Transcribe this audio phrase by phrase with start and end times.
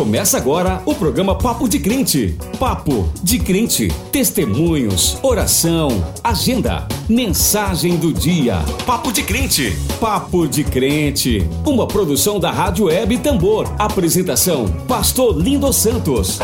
[0.00, 2.34] Começa agora o programa Papo de Crente.
[2.58, 3.88] Papo de Crente.
[4.10, 5.90] Testemunhos, oração,
[6.24, 8.60] agenda, mensagem do dia.
[8.86, 9.76] Papo de Crente.
[10.00, 11.46] Papo de Crente.
[11.66, 13.70] Uma produção da Rádio Web Tambor.
[13.78, 16.38] Apresentação: Pastor Lindo Santos.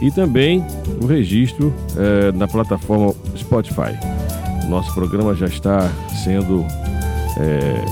[0.00, 0.64] e também
[1.02, 3.96] o registro é, na plataforma Spotify.
[4.68, 5.90] Nosso programa já está
[6.22, 6.64] sendo
[7.38, 7.84] é,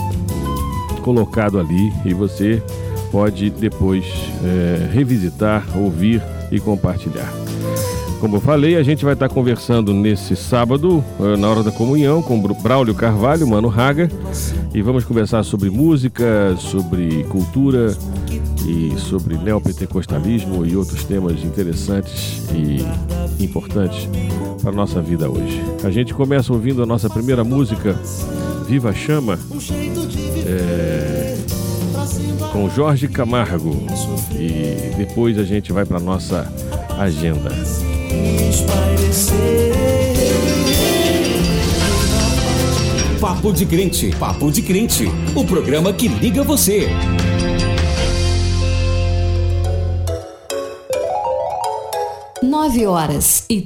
[1.02, 2.62] colocado ali e você
[3.10, 4.04] pode depois
[4.44, 7.32] é, revisitar, ouvir e compartilhar.
[8.20, 11.04] Como eu falei, a gente vai estar conversando nesse sábado,
[11.38, 14.08] na hora da comunhão, com Braulio Carvalho, Mano Raga,
[14.72, 17.94] e vamos conversar sobre música, sobre cultura,
[18.66, 22.84] e sobre neopentecostalismo e outros temas interessantes e
[23.42, 24.08] importantes
[24.60, 25.62] para a nossa vida hoje.
[25.84, 27.96] A gente começa ouvindo a nossa primeira música,
[28.66, 29.38] Viva Chama,
[30.44, 31.36] é,
[32.52, 33.76] com Jorge Camargo,
[34.32, 36.52] e depois a gente vai para a nossa
[36.98, 37.50] agenda.
[43.20, 45.04] Papo de Crente, Papo de Crente,
[45.34, 46.88] o programa que liga você.
[52.56, 53.60] Nove horas e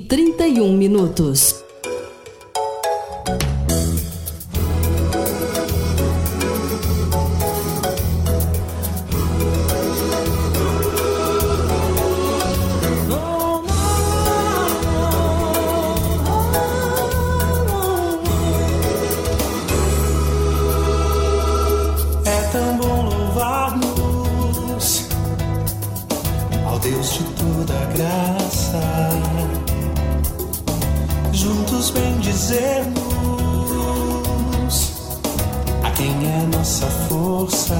[37.50, 37.76] almoçar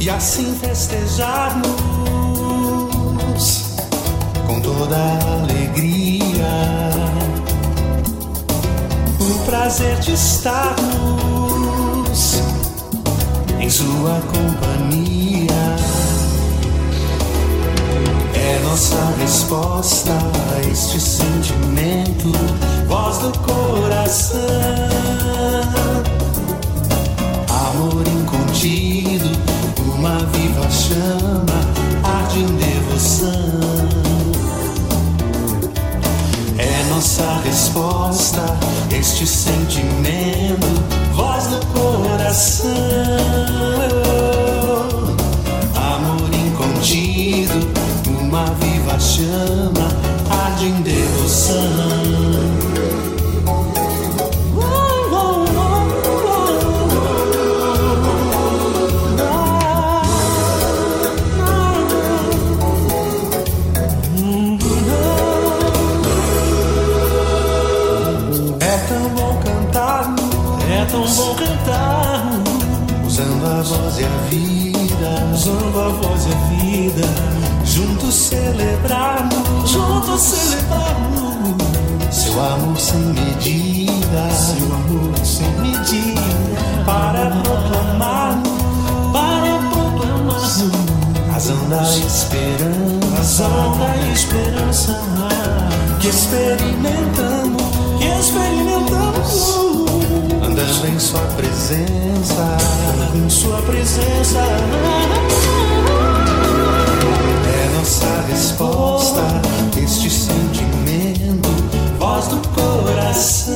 [0.00, 1.64] e assim festejarmos
[4.46, 4.96] com toda
[5.42, 6.90] alegria
[9.20, 10.84] o prazer de estarmos
[13.60, 15.44] em sua companhia.
[18.34, 22.32] É nossa resposta a este sentimento,
[22.88, 24.94] voz do coração
[27.84, 29.30] amor incontido,
[29.94, 31.60] uma viva chama
[32.02, 33.30] arde em devoção.
[36.56, 38.40] É nossa resposta,
[38.90, 40.66] este sentimento,
[41.14, 42.70] voz do coração.
[45.76, 47.68] Amor incontido,
[48.18, 49.88] uma viva chama
[50.30, 52.13] arde em devoção.
[73.06, 77.06] Usando a voz e a vida, usando a voz e a vida,
[77.64, 81.54] juntos celebramos juntos celebramos
[82.10, 86.20] Seu amor sem medida, seu amor sem medida,
[86.84, 88.48] para proclamarmos,
[89.12, 90.64] para proclamarmos.
[91.32, 95.00] Razão da esperança, razão da esperança
[96.00, 97.62] que experimentamos,
[97.98, 98.73] que experimentamos
[100.74, 102.56] andando em Sua presença,
[103.14, 104.40] em Sua presença.
[107.46, 109.22] É nossa resposta,
[109.76, 111.48] este sentimento,
[111.98, 113.54] voz do coração.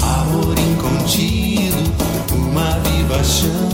[0.00, 1.92] Amor incontido,
[2.32, 3.65] uma viva chama,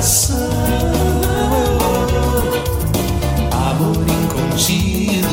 [0.00, 0.50] coração.
[3.52, 5.28] Amor incontido,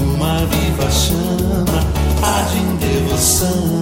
[0.00, 1.84] uma viva chama,
[2.22, 3.78] arde em devoção.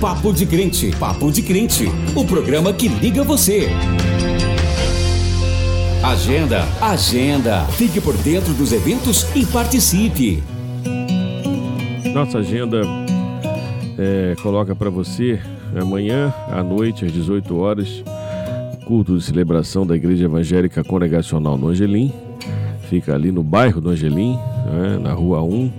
[0.00, 3.68] Papo de Crente, Papo de Crente, o programa que liga você.
[6.02, 7.64] Agenda, agenda.
[7.78, 10.42] Fique por dentro dos eventos e participe.
[12.12, 13.01] Nossa agenda
[14.02, 15.38] é, coloca para você
[15.80, 18.02] amanhã à noite, às 18 horas,
[18.84, 22.12] culto de celebração da Igreja Evangélica Congregacional no Angelim.
[22.90, 24.34] Fica ali no bairro do Angelim,
[24.66, 25.70] né, na rua 1.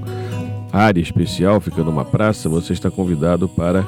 [0.72, 2.48] Área especial, fica numa praça.
[2.48, 3.86] Você está convidado para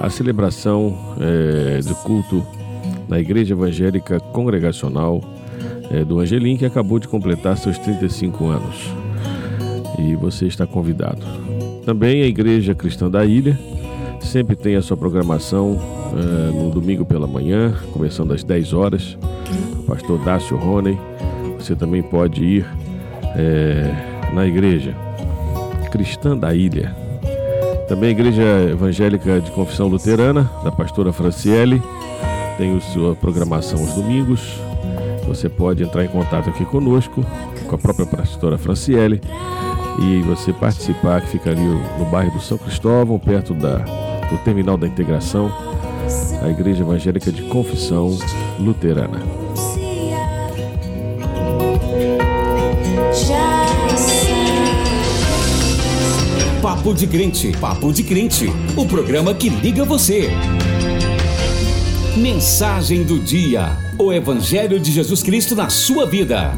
[0.00, 2.44] a celebração é, do culto
[3.08, 5.22] na Igreja Evangélica Congregacional
[5.90, 8.92] é, do Angelim, que acabou de completar seus 35 anos.
[9.98, 11.57] E você está convidado.
[11.88, 13.58] Também a Igreja Cristã da Ilha
[14.20, 15.80] sempre tem a sua programação
[16.12, 19.16] é, no domingo pela manhã, começando às 10 horas.
[19.72, 20.98] O pastor Dácio Roney.
[21.58, 22.66] Você também pode ir
[23.34, 24.94] é, na Igreja
[25.90, 26.94] Cristã da Ilha.
[27.88, 31.82] Também a Igreja Evangélica de Confissão Luterana, da pastora Franciele,
[32.58, 34.60] tem a sua programação aos domingos.
[35.26, 37.24] Você pode entrar em contato aqui conosco,
[37.66, 39.22] com a própria pastora Franciele,
[40.00, 44.76] e você participar, que fica ali no bairro do São Cristóvão, perto da, do terminal
[44.76, 45.52] da integração,
[46.42, 48.16] a Igreja Evangélica de Confissão
[48.58, 49.20] Luterana.
[56.62, 58.46] Papo de Crente, Papo de Crente,
[58.76, 60.30] o programa que liga você.
[62.16, 66.56] Mensagem do dia: O Evangelho de Jesus Cristo na sua vida.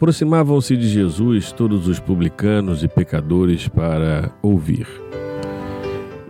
[0.00, 4.86] Aproximavam-se de Jesus todos os publicanos e pecadores para ouvir.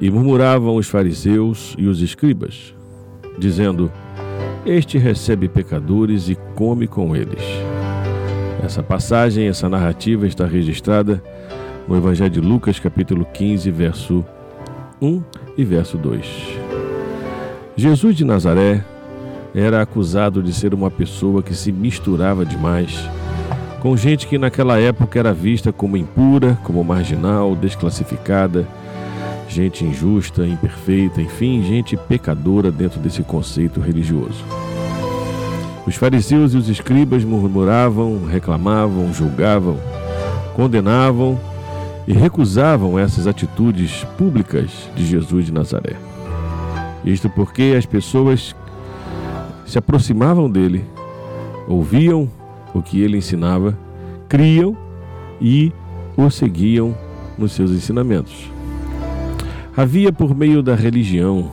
[0.00, 2.74] E murmuravam os fariseus e os escribas,
[3.38, 3.88] dizendo:
[4.66, 7.44] Este recebe pecadores e come com eles.
[8.60, 11.22] Essa passagem, essa narrativa está registrada
[11.86, 14.24] no Evangelho de Lucas, capítulo 15, verso
[15.00, 15.22] 1
[15.56, 16.26] e verso 2.
[17.76, 18.84] Jesus de Nazaré
[19.54, 23.08] era acusado de ser uma pessoa que se misturava demais
[23.80, 28.68] com gente que naquela época era vista como impura, como marginal, desclassificada,
[29.48, 34.44] gente injusta, imperfeita, enfim, gente pecadora dentro desse conceito religioso.
[35.86, 39.78] Os fariseus e os escribas murmuravam, reclamavam, julgavam,
[40.54, 41.40] condenavam
[42.06, 45.96] e recusavam essas atitudes públicas de Jesus de Nazaré.
[47.02, 48.54] Isto porque as pessoas
[49.64, 50.84] se aproximavam dele,
[51.66, 52.28] ouviam
[52.74, 53.78] o que ele ensinava,
[54.28, 54.76] criam
[55.40, 55.72] e
[56.16, 56.96] o seguiam
[57.36, 58.50] nos seus ensinamentos.
[59.76, 61.50] Havia por meio da religião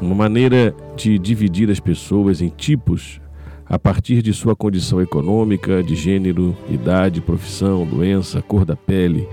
[0.00, 3.20] uma maneira de dividir as pessoas em tipos
[3.66, 9.26] a partir de sua condição econômica, de gênero, idade, profissão, doença, cor da pele,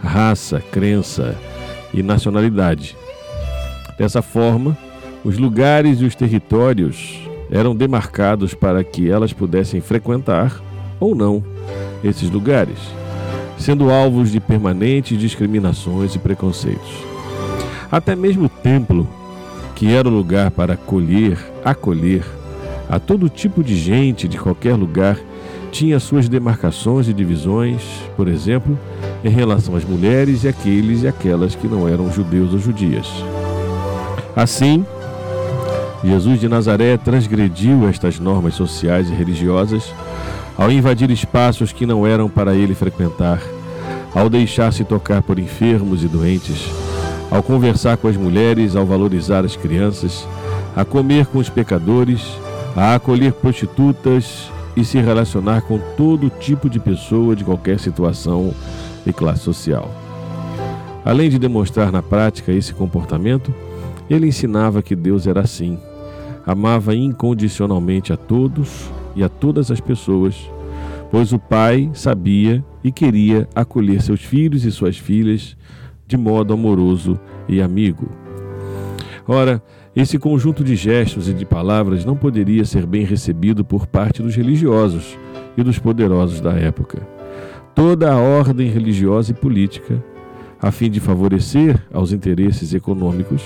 [0.00, 1.36] raça, crença
[1.94, 2.96] e nacionalidade.
[3.98, 4.76] Dessa forma,
[5.24, 10.60] os lugares e os territórios eram demarcados para que elas pudessem frequentar
[10.98, 11.42] ou não
[12.02, 12.78] esses lugares,
[13.58, 17.04] sendo alvos de permanentes discriminações e preconceitos.
[17.90, 19.08] Até mesmo o templo,
[19.74, 22.24] que era o lugar para acolher, acolher
[22.88, 25.18] a todo tipo de gente de qualquer lugar,
[25.70, 27.82] tinha suas demarcações e divisões,
[28.16, 28.78] por exemplo,
[29.22, 33.06] em relação às mulheres e aqueles e aquelas que não eram judeus ou judias.
[34.34, 34.84] Assim,
[36.04, 39.92] Jesus de Nazaré transgrediu estas normas sociais e religiosas
[40.56, 43.40] ao invadir espaços que não eram para ele frequentar,
[44.14, 46.70] ao deixar-se tocar por enfermos e doentes,
[47.30, 50.26] ao conversar com as mulheres, ao valorizar as crianças,
[50.74, 52.22] a comer com os pecadores,
[52.74, 58.54] a acolher prostitutas e se relacionar com todo tipo de pessoa de qualquer situação
[59.06, 59.90] e classe social.
[61.04, 63.54] Além de demonstrar na prática esse comportamento,
[64.14, 65.78] ele ensinava que Deus era assim,
[66.46, 70.36] amava incondicionalmente a todos e a todas as pessoas,
[71.10, 75.56] pois o Pai sabia e queria acolher seus filhos e suas filhas
[76.06, 78.08] de modo amoroso e amigo.
[79.26, 79.60] Ora,
[79.94, 84.36] esse conjunto de gestos e de palavras não poderia ser bem recebido por parte dos
[84.36, 85.18] religiosos
[85.56, 87.00] e dos poderosos da época.
[87.74, 90.02] Toda a ordem religiosa e política,
[90.60, 93.42] a fim de favorecer aos interesses econômicos,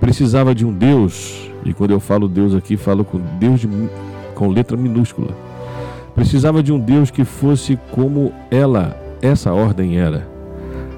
[0.00, 3.68] precisava de um Deus, e quando eu falo Deus aqui, falo com Deus de,
[4.34, 5.36] com letra minúscula.
[6.14, 10.26] Precisava de um Deus que fosse como ela, essa ordem era,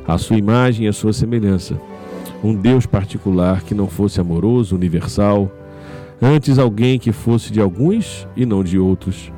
[0.06, 1.78] a sua imagem e a sua semelhança.
[2.42, 5.50] Um Deus particular que não fosse amoroso, universal,
[6.20, 9.32] antes alguém que fosse de alguns e não de outros,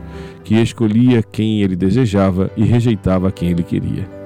[0.44, 4.24] que escolhia quem ele desejava e rejeitava quem ele queria.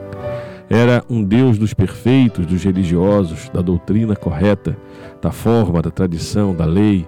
[0.71, 4.77] Era um Deus dos perfeitos, dos religiosos, da doutrina correta,
[5.21, 7.07] da forma, da tradição, da lei,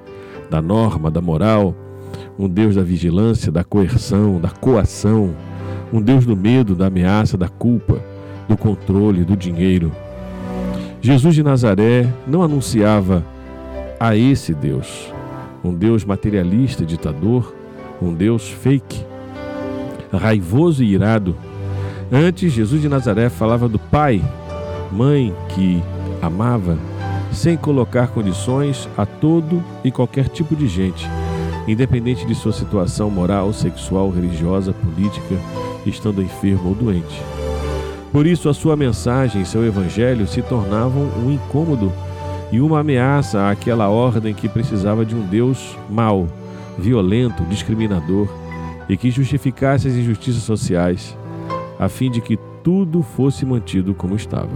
[0.48, 1.74] da norma, da moral,
[2.38, 5.34] um Deus da vigilância, da coerção, da coação,
[5.92, 8.02] um Deus do medo, da ameaça, da culpa,
[8.48, 9.92] do controle, do dinheiro.
[11.02, 13.24] Jesus de Nazaré não anunciava
[13.98, 15.12] a esse Deus,
[15.62, 17.54] um Deus materialista, ditador,
[18.00, 19.04] um Deus fake,
[20.12, 21.36] raivoso e irado.
[22.12, 24.20] Antes, Jesus de Nazaré falava do Pai,
[24.90, 25.80] mãe que
[26.20, 26.76] amava,
[27.32, 31.08] sem colocar condições a todo e qualquer tipo de gente,
[31.68, 35.36] independente de sua situação moral, sexual, religiosa, política,
[35.86, 37.22] estando enfermo ou doente.
[38.10, 41.92] Por isso, a sua mensagem e seu evangelho se tornavam um incômodo
[42.50, 46.26] e uma ameaça àquela ordem que precisava de um Deus mau,
[46.76, 48.28] violento, discriminador
[48.88, 51.16] e que justificasse as injustiças sociais,
[51.80, 54.50] a fim de que tudo fosse mantido como estava.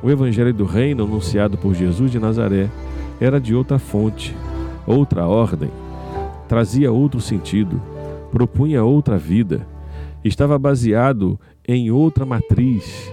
[0.00, 2.70] O evangelho do reino anunciado por Jesus de Nazaré
[3.20, 4.32] era de outra fonte,
[4.86, 5.70] outra ordem,
[6.48, 7.82] trazia outro sentido,
[8.30, 9.66] propunha outra vida,
[10.24, 13.10] estava baseado em outra matriz,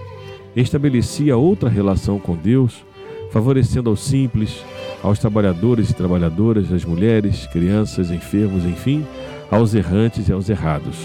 [0.54, 2.84] estabelecia outra relação com Deus,
[3.32, 4.64] favorecendo aos simples,
[5.02, 9.04] aos trabalhadores e trabalhadoras, às mulheres, crianças, enfermos, enfim,
[9.50, 10.96] aos errantes e aos errados.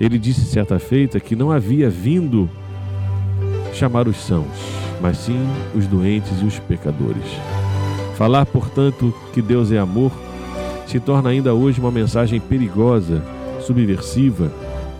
[0.00, 2.48] Ele disse certa feita que não havia vindo
[3.74, 4.46] chamar os sãos,
[5.00, 7.24] mas sim os doentes e os pecadores.
[8.16, 10.10] Falar, portanto, que Deus é amor
[10.86, 13.22] se torna ainda hoje uma mensagem perigosa,
[13.60, 14.50] subversiva,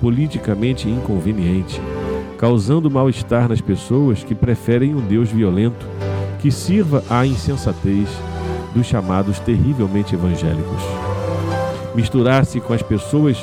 [0.01, 1.81] politicamente inconveniente,
[2.39, 5.85] causando mal-estar nas pessoas que preferem um Deus violento
[6.41, 8.09] que sirva à insensatez
[8.75, 10.83] dos chamados terrivelmente evangélicos.
[11.95, 13.37] Misturar-se com as pessoas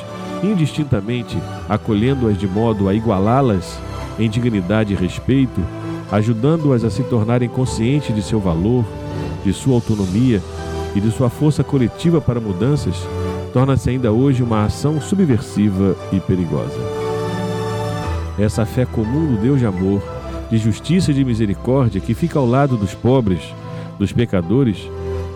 [0.43, 3.79] indistintamente, acolhendo-as de modo a igualá-las
[4.19, 5.61] em dignidade e respeito,
[6.11, 8.85] ajudando-as a se tornarem conscientes de seu valor,
[9.43, 10.41] de sua autonomia
[10.95, 12.95] e de sua força coletiva para mudanças,
[13.53, 16.79] torna-se ainda hoje uma ação subversiva e perigosa.
[18.39, 20.01] Essa fé comum do Deus de amor,
[20.49, 23.41] de justiça e de misericórdia que fica ao lado dos pobres,
[23.97, 24.89] dos pecadores,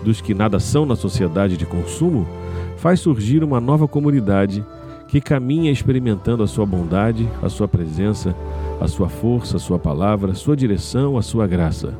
[0.04, 2.26] dos que nada são na sociedade de consumo,
[2.76, 4.64] faz surgir uma nova comunidade
[5.12, 8.34] que caminha experimentando a sua bondade, a sua presença,
[8.80, 11.94] a sua força, a sua palavra, a sua direção, a sua graça.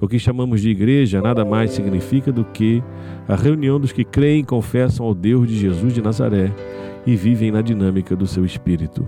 [0.00, 2.82] O que chamamos de igreja nada mais significa do que
[3.28, 6.50] a reunião dos que creem e confessam ao Deus de Jesus de Nazaré
[7.06, 9.06] e vivem na dinâmica do seu espírito.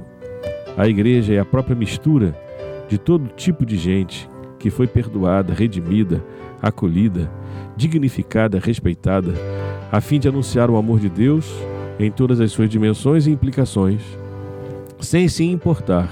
[0.77, 2.39] A igreja é a própria mistura
[2.87, 6.23] de todo tipo de gente que foi perdoada, redimida,
[6.61, 7.33] acolhida,
[7.79, 9.33] dignificada, respeitada,
[9.91, 11.51] a fim de anunciar o amor de Deus
[11.99, 14.03] em todas as suas dimensões e implicações,
[15.01, 16.09] sem se importar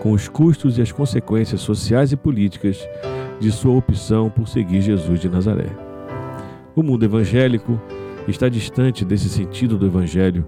[0.00, 2.86] com os custos e as consequências sociais e políticas
[3.38, 5.70] de sua opção por seguir Jesus de Nazaré.
[6.74, 7.80] O mundo evangélico
[8.26, 10.46] está distante desse sentido do evangelho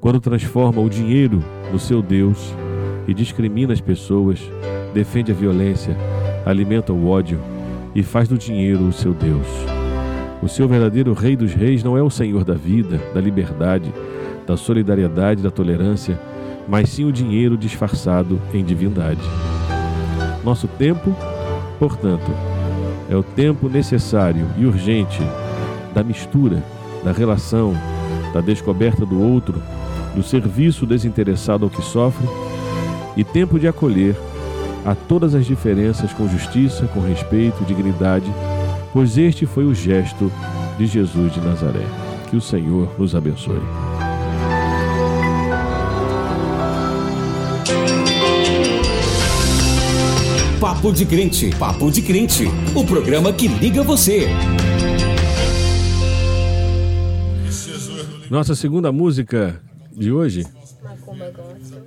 [0.00, 2.54] quando transforma o dinheiro no seu Deus
[3.06, 4.40] e discrimina as pessoas,
[4.94, 5.96] defende a violência,
[6.46, 7.38] alimenta o ódio
[7.94, 9.46] e faz do dinheiro o seu Deus.
[10.42, 13.92] O seu verdadeiro Rei dos Reis não é o Senhor da vida, da liberdade,
[14.50, 16.20] da solidariedade, da tolerância,
[16.66, 19.20] mas sim o dinheiro disfarçado em divindade.
[20.42, 21.14] Nosso tempo,
[21.78, 22.32] portanto,
[23.08, 25.22] é o tempo necessário e urgente
[25.94, 26.64] da mistura,
[27.04, 27.74] da relação,
[28.34, 29.62] da descoberta do outro,
[30.16, 32.26] do serviço desinteressado ao que sofre
[33.16, 34.16] e tempo de acolher
[34.84, 38.26] a todas as diferenças com justiça, com respeito, dignidade,
[38.92, 40.32] pois este foi o gesto
[40.76, 41.86] de Jesus de Nazaré.
[42.28, 43.89] Que o Senhor nos abençoe.
[50.80, 51.50] Papo de Crente.
[51.58, 52.44] Papo de Crente.
[52.74, 54.28] O programa que liga você.
[58.30, 59.60] Nossa segunda música
[59.94, 60.46] de hoje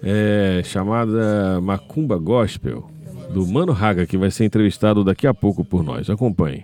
[0.04, 2.88] é chamada Macumba Gospel,
[3.34, 6.08] do Mano Raga, que vai ser entrevistado daqui a pouco por nós.
[6.08, 6.64] Acompanhe.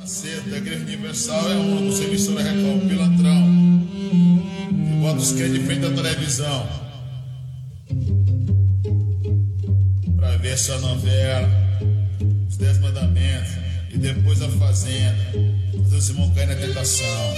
[0.00, 3.86] Macedo, da Igreja Universal é um dos emissora Record Pilantrão.
[4.68, 6.66] Que bota os crentes de frente da televisão.
[10.16, 11.67] Pra ver essa novela,
[12.58, 13.52] Dez Mandamentos
[13.90, 15.32] e depois a Fazenda.
[15.84, 17.34] Fazer o Simão cair na tentação.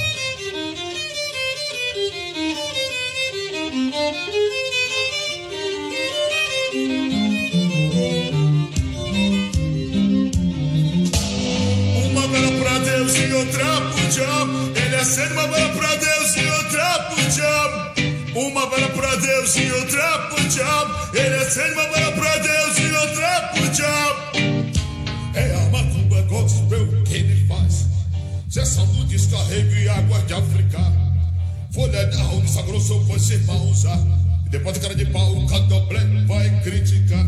[30.30, 30.78] De África.
[31.72, 33.98] Folha de arroz, grosso, foi se irmão usar.
[34.46, 37.26] E depois de cara de pau, o candomblé vai criticar.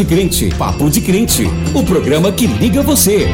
[0.00, 0.48] De Crente.
[0.56, 1.44] Papo de Crente.
[1.74, 3.26] O programa que liga você.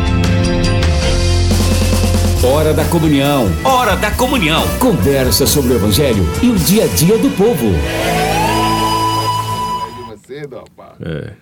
[2.44, 3.44] Hora da comunhão.
[3.64, 4.62] Hora da comunhão.
[4.81, 7.66] Conversa sobre o evangelho e o dia a dia do povo.
[11.00, 11.35] É.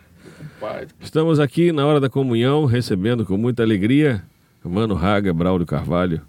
[1.00, 4.22] Estamos aqui na hora da comunhão, recebendo com muita alegria
[4.62, 6.20] o Mano Raga Braulio Carvalho,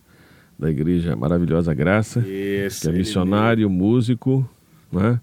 [0.57, 4.49] da Igreja Maravilhosa Graça, Isso, que é ele missionário, músico,
[4.89, 5.19] né?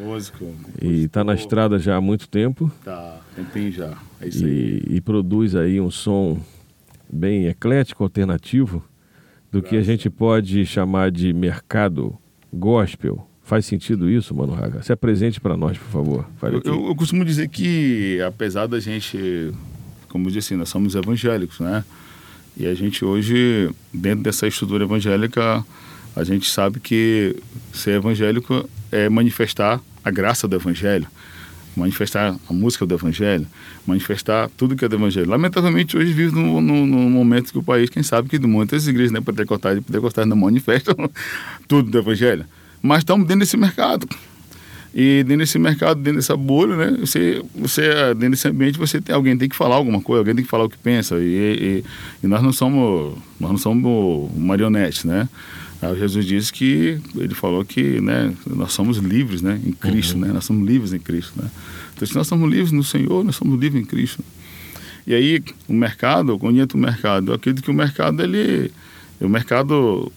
[0.00, 0.54] Músico.
[0.80, 3.96] E está na estrada já há muito tempo Tá, tempinho já.
[4.20, 4.82] É isso aí.
[4.88, 6.38] e, e produz aí um som
[7.12, 8.84] bem eclético, alternativo,
[9.50, 12.16] do que a gente pode chamar de mercado
[12.52, 13.26] gospel.
[13.42, 14.80] Faz sentido isso, Mano Raga?
[14.82, 16.24] Se apresente para nós, por favor.
[16.42, 19.50] Eu, eu- eu costumo dizer que, apesar da gente,
[20.08, 21.84] como eu disse, nós somos evangélicos, né?
[22.56, 25.64] E a gente hoje, dentro dessa estrutura evangélica,
[26.14, 27.34] a gente sabe que
[27.72, 31.06] ser evangélico é manifestar a graça do evangelho,
[31.76, 33.46] manifestar a música do evangelho,
[33.86, 35.28] manifestar tudo que é do evangelho.
[35.28, 39.20] Lamentavelmente, hoje vive num, num- momento que o país, quem sabe que muitas igrejas, né,
[39.20, 40.94] pentecostais e pentecostais não manifestam
[41.68, 42.44] tudo do evangelho.
[42.82, 44.08] Mas estamos dentro desse mercado.
[44.92, 46.96] E dentro desse mercado, dentro dessa bolha, né?
[46.98, 47.82] Você, você
[48.14, 50.64] dentro desse ambiente, você tem alguém tem que falar alguma coisa, alguém tem que falar
[50.64, 51.16] o que pensa.
[51.20, 51.84] E, e,
[52.24, 55.28] e nós não somos, nós não somos marionetes, né?
[55.82, 58.34] Aí Jesus disse que ele falou que, né?
[58.46, 59.60] Nós somos livres, né?
[59.64, 60.28] Em Cristo, né?
[60.28, 61.50] Nós somos livres em Cristo, né?
[61.94, 64.22] Então, se nós somos livres no Senhor, nós somos livres em Cristo.
[65.06, 68.70] E aí, o mercado, quando entra o mercado, eu acredito que o mercado, ele,
[69.20, 70.12] o mercado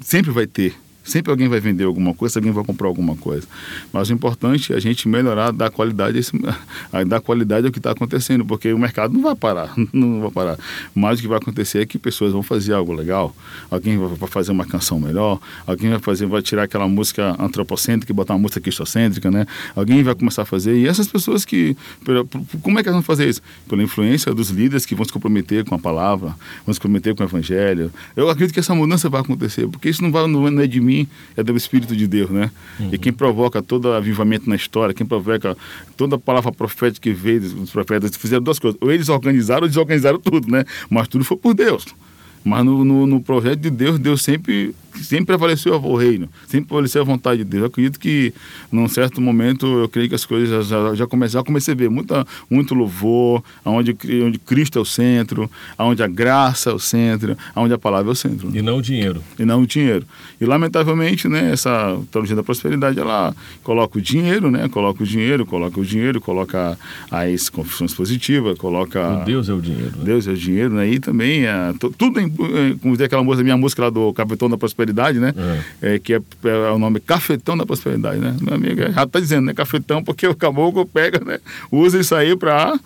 [0.00, 3.46] sempre vai ter Sempre alguém vai vender alguma coisa, alguém vai comprar alguma coisa.
[3.92, 6.20] Mas o importante é a gente melhorar, dar qualidade,
[7.06, 10.58] dar qualidade ao que está acontecendo, porque o mercado não vai parar, não vai parar.
[10.94, 13.34] Mas o que vai acontecer é que pessoas vão fazer algo legal,
[13.70, 18.14] alguém vai fazer uma canção melhor, alguém vai fazer, vai tirar aquela música antropocêntrica e
[18.14, 19.46] botar uma música cristocêntrica, né?
[19.74, 20.76] Alguém vai começar a fazer.
[20.76, 21.76] E essas pessoas que,
[22.62, 23.42] como é que elas vão fazer isso?
[23.68, 26.34] Pela influência dos líderes que vão se comprometer com a palavra,
[26.64, 27.92] vão se comprometer com o evangelho.
[28.14, 30.91] Eu acredito que essa mudança vai acontecer, porque isso não vai não é de mim
[30.92, 32.50] mim é do Espírito de Deus, né?
[32.78, 32.90] Uhum.
[32.92, 35.56] E quem provoca todo avivamento na história, quem provoca
[35.96, 38.78] toda a palavra profética que veio dos profetas, fizeram duas coisas.
[38.80, 40.64] Ou eles organizaram ou desorganizaram tudo, né?
[40.90, 41.86] Mas tudo foi por Deus.
[42.44, 47.02] Mas no, no, no projeto de Deus, Deus sempre sempre prevaleceu o reino, sempre prevaleceu
[47.02, 47.62] a vontade de Deus.
[47.62, 48.32] Eu acredito que,
[48.70, 52.26] num certo momento, eu creio que as coisas já, já começaram, comecei a ver muita,
[52.50, 57.72] muito louvor, onde, onde Cristo é o centro, onde a graça é o centro, onde
[57.72, 58.50] a palavra é o centro.
[58.54, 59.22] E não o dinheiro.
[59.38, 60.06] E não o dinheiro.
[60.40, 65.46] E, lamentavelmente, né, essa teologia da prosperidade, ela coloca o dinheiro, né, coloca o dinheiro,
[65.46, 66.78] coloca o dinheiro, coloca
[67.10, 69.22] as confissões positivas, coloca...
[69.22, 69.92] O Deus é o dinheiro.
[69.96, 70.04] Né?
[70.04, 72.28] Deus é o dinheiro, né, e também, é, tudo, em,
[72.76, 75.32] como dizer aquela música, minha música lá do Capitão da Prosperidade, prosperidade, né?
[75.80, 75.94] É.
[75.94, 78.36] É, que é, é, o nome Cafetão da Prosperidade, né?
[78.40, 79.54] Meu amigo, já está dizendo, né?
[79.54, 81.38] Cafetão, porque o caboclo pega, né?
[81.70, 82.78] Usa isso aí para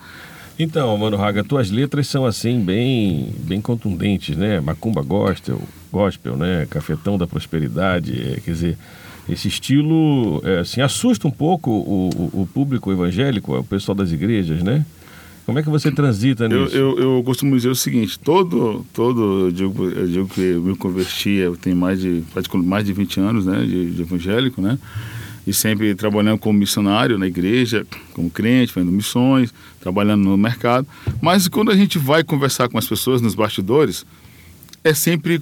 [0.58, 4.58] então, Mano Raga, tuas letras são assim bem, bem contundentes, né?
[4.58, 5.60] Macumba gospel,
[5.92, 6.66] gospel, né?
[6.70, 8.78] Cafetão da prosperidade, é, quer dizer,
[9.28, 14.12] esse estilo é, assim assusta um pouco o, o, o, público evangélico, o pessoal das
[14.12, 14.82] igrejas, né?
[15.46, 16.76] Como é que você transita nisso?
[16.76, 20.60] Eu, eu, eu costumo dizer o seguinte, todo, todo eu, digo, eu digo que eu
[20.60, 22.24] me converti, eu tenho mais de,
[22.64, 24.76] mais de 20 anos né, de, de evangélico, né?
[25.46, 30.84] E sempre trabalhando como missionário na igreja, como crente, fazendo missões, trabalhando no mercado.
[31.22, 34.04] Mas quando a gente vai conversar com as pessoas nos bastidores,
[34.82, 35.40] é sempre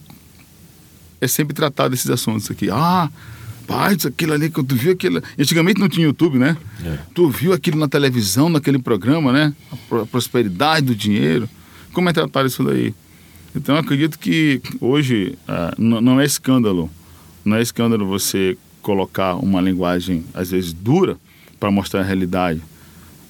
[1.18, 2.68] é sempre tratar desses assuntos aqui.
[2.70, 3.08] Ah,
[3.66, 5.22] Rapaz, aquilo ali que tu viu aquilo.
[5.38, 6.57] Antigamente não tinha YouTube, né?
[6.85, 6.98] É.
[7.14, 9.55] Tu viu aquilo na televisão, naquele programa, né?
[9.90, 11.48] A prosperidade do dinheiro.
[11.92, 12.94] Como é tratar isso daí?
[13.55, 16.90] Então eu acredito que hoje uh, não é escândalo.
[17.44, 21.16] Não é escândalo você colocar uma linguagem, às vezes, dura
[21.59, 22.61] para mostrar a realidade.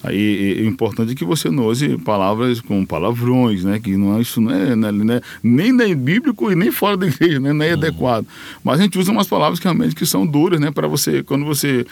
[0.05, 3.81] Aí o importante é que você não use palavras com palavrões, né?
[3.81, 7.07] Que não é isso não é, né, né, nem nem bíblico e nem fora da
[7.07, 7.53] igreja, né?
[7.55, 7.79] Nem é uhum.
[7.79, 8.27] adequado.
[8.63, 10.71] Mas a gente usa umas palavras que realmente que são duras, né?
[10.71, 11.87] Para você quando você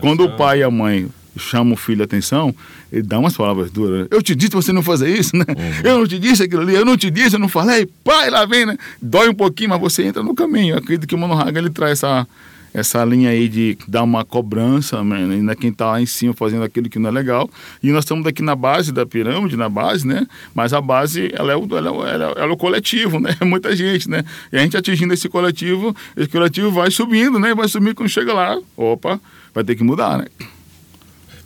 [0.00, 1.08] quando o pai e a mãe
[1.38, 2.54] chamam o filho a atenção,
[2.92, 4.08] ele dá umas palavras duras.
[4.10, 5.44] Eu te disse você não fazer isso, né?
[5.48, 5.90] Uhum.
[5.90, 7.88] Eu não te disse aquilo ali, eu não te disse, eu não falei.
[8.04, 8.76] Pai, lá vem, né?
[9.00, 10.74] Dói um pouquinho, mas você entra no caminho.
[10.74, 12.26] Eu acredito que o Mano Haga, ele traz essa
[12.72, 15.16] essa linha aí de dar uma cobrança, né?
[15.16, 17.48] ainda quem está lá em cima fazendo aquilo que não é legal.
[17.82, 20.26] E nós estamos aqui na base da pirâmide, na base, né?
[20.54, 23.36] Mas a base, ela é o, ela, é ela, ela é o coletivo, né?
[23.42, 24.24] Muita gente, né?
[24.52, 27.54] E a gente atingindo esse coletivo, esse coletivo vai subindo, né?
[27.54, 29.20] Vai subir quando chega lá, opa,
[29.54, 30.26] vai ter que mudar, né?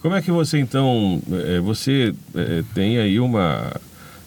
[0.01, 3.73] Como é que você, então, é, você é, tem aí uma,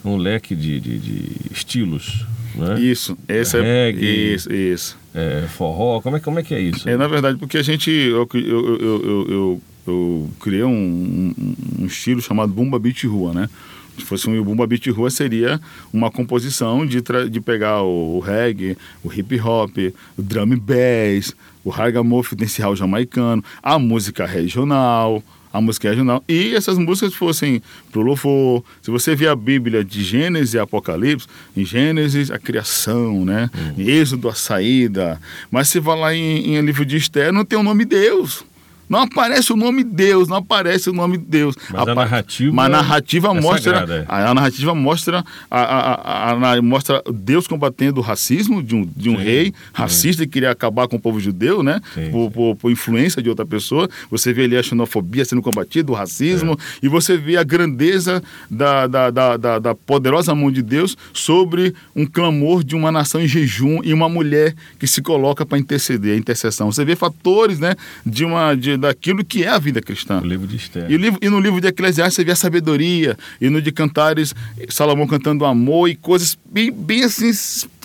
[0.06, 2.26] um leque de, de, de estilos,
[2.56, 2.80] né?
[2.80, 6.02] Isso, esse é, Reggae, isso, isso é, forró?
[6.02, 6.88] Como é, como é que é isso?
[6.88, 7.90] É, na verdade, porque a gente.
[7.90, 11.34] Eu, eu, eu, eu, eu, criei um,
[11.80, 13.50] um, estilo chamado Bumba Beat Rua, né?
[13.98, 15.60] Se fosse um Bumba Beat Rua, seria
[15.94, 19.78] uma composição de, de pegar o, o reggae, o hip hop,
[20.18, 25.24] o drum bass, o ragamuffin desse jamaicano, a música regional,
[25.56, 26.24] a música regional.
[26.28, 28.64] E essas músicas fossem pro louvor.
[28.82, 33.50] Se você vê a Bíblia de Gênesis e Apocalipse, em Gênesis a criação, né?
[33.54, 33.84] Uhum.
[33.84, 35.20] Em Êxodo a saída.
[35.50, 38.44] Mas se vai lá em, em livro de Esther, não tem o nome Deus.
[38.88, 41.56] Não aparece o nome Deus, não aparece o nome Deus.
[41.70, 44.06] Mas a, a narrativa, mas a narrativa é mostra, sagrada, é.
[44.08, 49.54] a, a, narrativa mostra, a, mostra Deus combatendo o racismo de um, de um rei
[49.74, 50.28] racista sim.
[50.28, 51.82] que queria acabar com o povo judeu, né?
[51.94, 53.90] Sim, por, por, por, influência de outra pessoa.
[54.12, 56.86] Você vê ali a xenofobia sendo combatida, o racismo, é.
[56.86, 61.74] e você vê a grandeza da, da, da, da, da poderosa mão de Deus sobre
[61.96, 66.16] um clamor de uma nação em jejum e uma mulher que se coloca para interceder,
[66.16, 66.72] a intercessão.
[66.72, 67.76] Você vê fatores, né?
[68.06, 70.22] De uma de daquilo que é a vida cristã.
[70.22, 70.90] O livro de Esther.
[70.90, 74.34] E, livro, e no livro de Eclesiastes você vê a sabedoria, e no de Cantares,
[74.70, 77.32] Salomão cantando amor e coisas bem, bem assim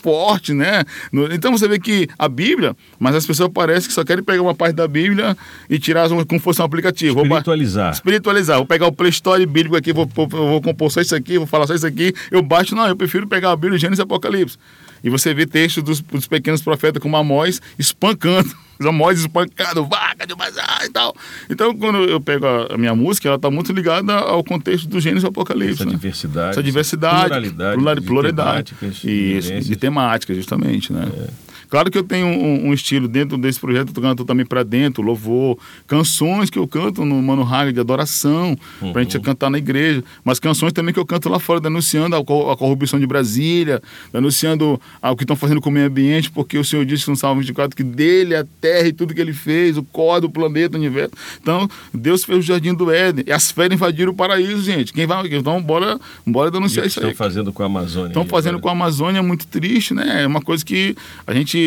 [0.01, 0.83] forte, né?
[1.31, 4.55] Então você vê que a Bíblia, mas as pessoas parecem que só querem pegar uma
[4.55, 5.37] parte da Bíblia
[5.69, 7.21] e tirar como fosse um aplicativo.
[7.21, 7.85] Espiritualizar.
[7.85, 8.57] Vou, espiritualizar.
[8.57, 11.47] Vou pegar o Play Store bíblico aqui, vou, vou, vou compor só isso aqui, vou
[11.47, 12.13] falar só isso aqui.
[12.31, 14.57] Eu baixo, não, eu prefiro pegar a Bíblia, Gênesis e Apocalipse.
[15.03, 18.49] E você vê textos dos, dos pequenos profetas como Amós espancando.
[18.81, 21.15] Amós espancado, vaca de bazar e tal.
[21.47, 24.99] Então, quando eu pego a, a minha música, ela está muito ligada ao contexto do
[24.99, 25.83] Gênesis e Apocalipse.
[25.83, 25.91] Essa né?
[25.91, 26.49] diversidade.
[26.49, 27.25] Essa diversidade.
[27.25, 28.01] Pluralidade.
[28.01, 28.63] Pluralidade.
[28.63, 31.07] De temáticas, Isso, de temática, justamente, né?
[31.15, 31.50] É.
[31.71, 35.01] Claro que eu tenho um, um estilo dentro desse projeto, eu canto também para dentro,
[35.01, 35.57] louvor,
[35.87, 38.91] canções que eu canto no Mano Raga de adoração, Uhum.
[38.93, 42.23] pra gente cantar na igreja, mas canções também que eu canto lá fora, denunciando a,
[42.23, 43.81] co- a corrupção de Brasília,
[44.11, 47.39] denunciando o que estão fazendo com o meio ambiente, porque o Senhor disse no Salmo
[47.41, 50.75] 24 que dele é a terra e tudo que ele fez, o cor do planeta,
[50.75, 51.11] o universo.
[51.41, 54.91] Então, Deus fez o jardim do Éden, e as férias invadiram o paraíso, gente.
[54.91, 57.15] Quem vai, então, bora, bora o denunciar que isso estão aí.
[57.15, 58.07] fazendo com a Amazônia?
[58.09, 58.61] Estão fazendo agora?
[58.63, 60.23] com a Amazônia é muito triste, né?
[60.23, 61.60] É uma coisa que a gente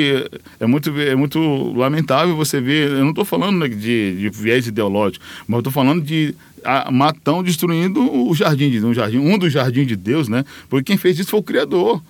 [0.60, 2.90] é muito é muito lamentável você ver.
[2.90, 8.00] Eu não estou falando de, de viés ideológico, mas estou falando de a, matão destruindo
[8.00, 10.44] o jardim de um jardim, um dos jardins de Deus, né?
[10.68, 12.02] Porque quem fez isso foi o Criador.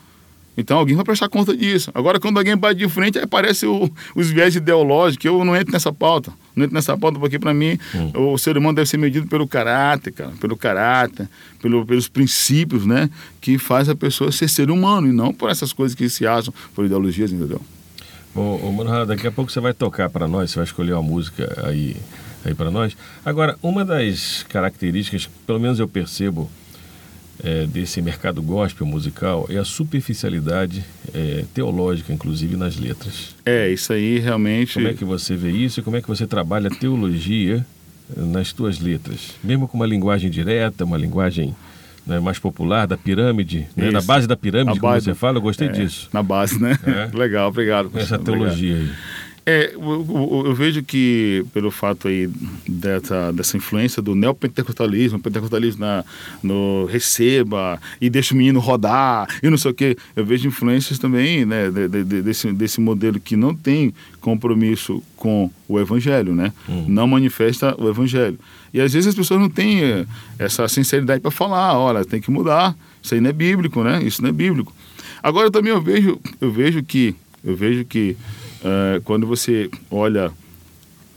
[0.56, 1.90] Então alguém vai prestar conta disso.
[1.94, 5.24] Agora, quando alguém bate de frente, aí aparece o- os viés ideológicos.
[5.24, 6.32] Eu não entro nessa pauta.
[6.54, 7.76] Não entro nessa pauta porque, para mim,
[8.14, 10.30] o ser humano deve ser medido pelo caráter, cara.
[10.40, 11.28] Pelo caráter,
[11.60, 13.10] pelo, pelos princípios, né?
[13.40, 16.54] Que faz a pessoa ser ser humano e não por essas coisas que se acham
[16.74, 17.60] por ideologias, entendeu?
[18.34, 20.92] Ô, ô Mano Rara, daqui a pouco você vai tocar para nós, você vai escolher
[20.92, 21.96] uma música aí,
[22.44, 22.96] aí para nós.
[23.24, 26.50] Agora, uma das características, pelo menos eu percebo,
[27.42, 33.34] é, desse mercado gospel musical é a superficialidade é, teológica, inclusive nas letras.
[33.44, 34.74] É, isso aí realmente.
[34.74, 37.64] Como é que você vê isso e como é que você trabalha a teologia
[38.16, 39.32] eh, nas tuas letras?
[39.42, 41.54] Mesmo com uma linguagem direta, uma linguagem
[42.06, 45.38] né, mais popular, da pirâmide, né, na base da pirâmide, A como base- você fala,
[45.38, 46.08] eu gostei é, disso.
[46.12, 46.78] Na base, né?
[46.86, 47.10] É.
[47.16, 47.90] Legal, obrigado.
[47.94, 48.24] Essa Obrigado.
[48.24, 48.90] teologia aí.
[49.46, 52.30] É, eu, eu- eu vejo que pelo fato aí
[52.66, 56.02] dessa, dessa influência do neopentecostalismo, pentecostalismo na,
[56.42, 60.98] no receba e deixa o menino rodar e não sei o quê, eu vejo influências
[60.98, 66.34] também né, de- de- de- desse, desse modelo que não tem compromisso com o evangelho,
[66.34, 66.50] né?
[66.88, 68.38] Não manifesta o evangelho.
[68.72, 70.06] E às vezes as pessoas não têm eh,
[70.38, 74.02] essa sinceridade para falar, olha, tem que mudar, isso aí não é bíblico, né?
[74.02, 74.72] Isso não é bíblico.
[75.22, 78.16] Agora também eu vejo, eu vejo que, eu vejo que
[78.64, 80.32] eh, quando você olha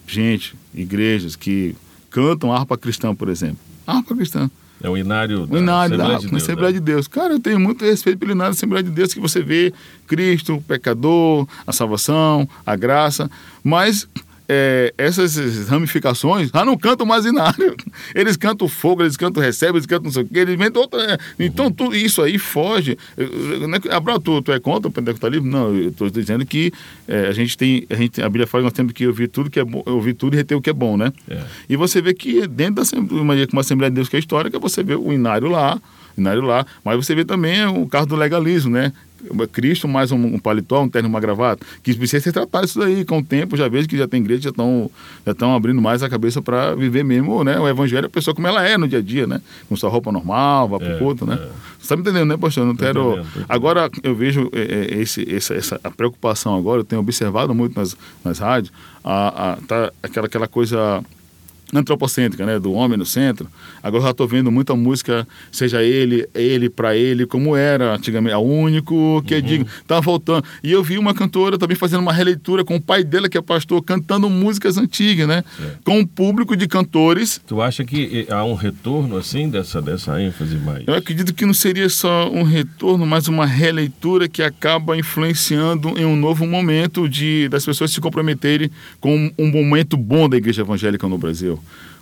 [0.06, 1.76] gente, igrejas que
[2.10, 4.50] cantam harpa cristã, por exemplo, harpa cristã,
[4.82, 6.44] É o inário da o inário da Assembleia harpa, de Deus.
[6.44, 6.80] Assembleia né?
[6.80, 7.08] de Deus.
[7.08, 9.74] Cara, eu tenho muito respeito pelo inário da Assembleia de Deus, que você vê
[10.06, 13.30] Cristo, o pecador, a salvação, a graça,
[13.64, 14.08] mas
[14.50, 17.76] é, essas ramificações já não cantam mais inário.
[18.16, 21.02] Eles cantam fogo, eles cantam recebe, eles cantam não sei o quê, eles inventam outra.
[21.14, 21.18] é.
[21.40, 22.98] Então, tudo isso aí foge.
[23.18, 25.48] É Abraão, tu, tu é contra o pentecostalismo?
[25.50, 26.72] Não, eu estou dizendo que
[27.08, 27.86] é, a gente tem.
[27.90, 30.14] A, gente, a Bíblia fala que nós temos que ouvir tudo que é bom, ouvir
[30.14, 31.12] tudo e reter o que é bom, né?
[31.30, 31.44] É.
[31.70, 34.84] E você vê que dentro da Assembleia, uma Assembleia de Deus que é histórica, você
[34.84, 35.80] vê o inário lá,
[36.18, 38.92] o inário lá, mas você vê também o caso do legalismo, né?
[39.52, 43.04] Cristo mais um, um paletó, um terno, uma gravata, que precisa ser tratado isso daí
[43.04, 44.90] com o tempo, já vejo que já tem igreja, já estão
[45.26, 47.60] já estão abrindo mais a cabeça para viver mesmo, né?
[47.60, 49.42] O evangelho, a pessoa como ela é no dia a dia, né?
[49.68, 51.36] Com sua roupa normal, vá pro É, culto, né?
[51.42, 51.50] é.
[51.80, 52.64] Você tá me entendendo, né, pastor?
[52.64, 53.00] Eu não Tô quero...
[53.02, 53.46] entendendo, tô entendendo.
[53.50, 54.62] Agora, eu vejo é,
[54.96, 58.72] é, esse, essa, essa a preocupação agora, eu tenho observado muito nas, nas rádios,
[59.04, 61.04] a, a, tá aquela, aquela coisa
[61.74, 63.48] antropocêntrica, né, do homem no centro.
[63.82, 68.34] Agora eu já estou vendo muita música, seja ele, ele para ele, como era antigamente,
[68.34, 69.68] é o único que é digno.
[69.86, 70.44] Tá voltando.
[70.64, 73.42] E eu vi uma cantora também fazendo uma releitura com o pai dela, que é
[73.42, 75.44] pastor, cantando músicas antigas, né,
[75.84, 77.42] com um público de cantores.
[77.46, 80.88] Tu acha que eh, há um retorno assim dessa, dessa ênfase mais?
[80.88, 86.06] Eu acredito que não seria só um retorno, mas uma releitura que acaba influenciando em
[86.06, 91.08] um novo momento de das pessoas se comprometerem com um momento bom da igreja evangélica
[91.08, 91.57] no Brasil.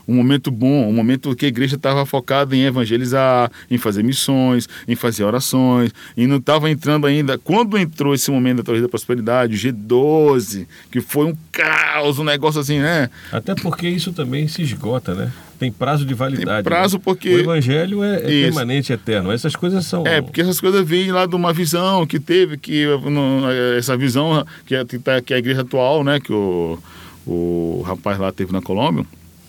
[0.08, 4.70] Um momento bom, um momento que a igreja estava focada em evangelizar, em fazer missões,
[4.88, 7.40] em fazer orações, e não estava entrando ainda.
[7.40, 12.24] Quando entrou esse momento da Torre da Prosperidade, o G12, que foi um caos, um
[12.24, 13.10] negócio assim, né?
[13.32, 15.32] Até porque isso também se esgota, né?
[15.58, 16.64] Tem prazo de validade.
[16.64, 17.02] Tem prazo né?
[17.04, 19.32] porque- O evangelho é, é permanente, eterno.
[19.32, 20.06] Essas coisas são.
[20.06, 24.46] É, porque essas coisas vêm lá de uma visão que teve, que não- essa visão
[24.68, 26.78] que é, que tá- que é a igreja atual, né, que o,
[27.26, 29.04] o rapaz lá teve na Colômbia,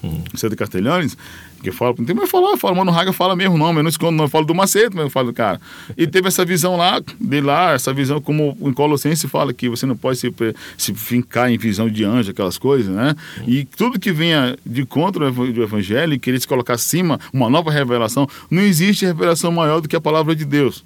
[0.06, 0.24] Uhum.
[0.32, 1.16] o Cedo Castelhanes,
[1.62, 4.16] que fala, não tem mais falar, fala, mano, Raga fala mesmo nome, eu não escondo,
[4.16, 5.60] não, eu falo do Macedo, mas eu falo do cara.
[5.96, 9.86] E teve essa visão lá, de lá, essa visão, como em Colossenses fala, que você
[9.86, 10.32] não pode se,
[10.76, 13.14] se fincar em visão de anjo, aquelas coisas, né?
[13.46, 17.50] E tudo que venha de contra o do evangelho e querer se colocar acima, uma
[17.50, 20.84] nova revelação, não existe revelação maior do que a palavra de Deus.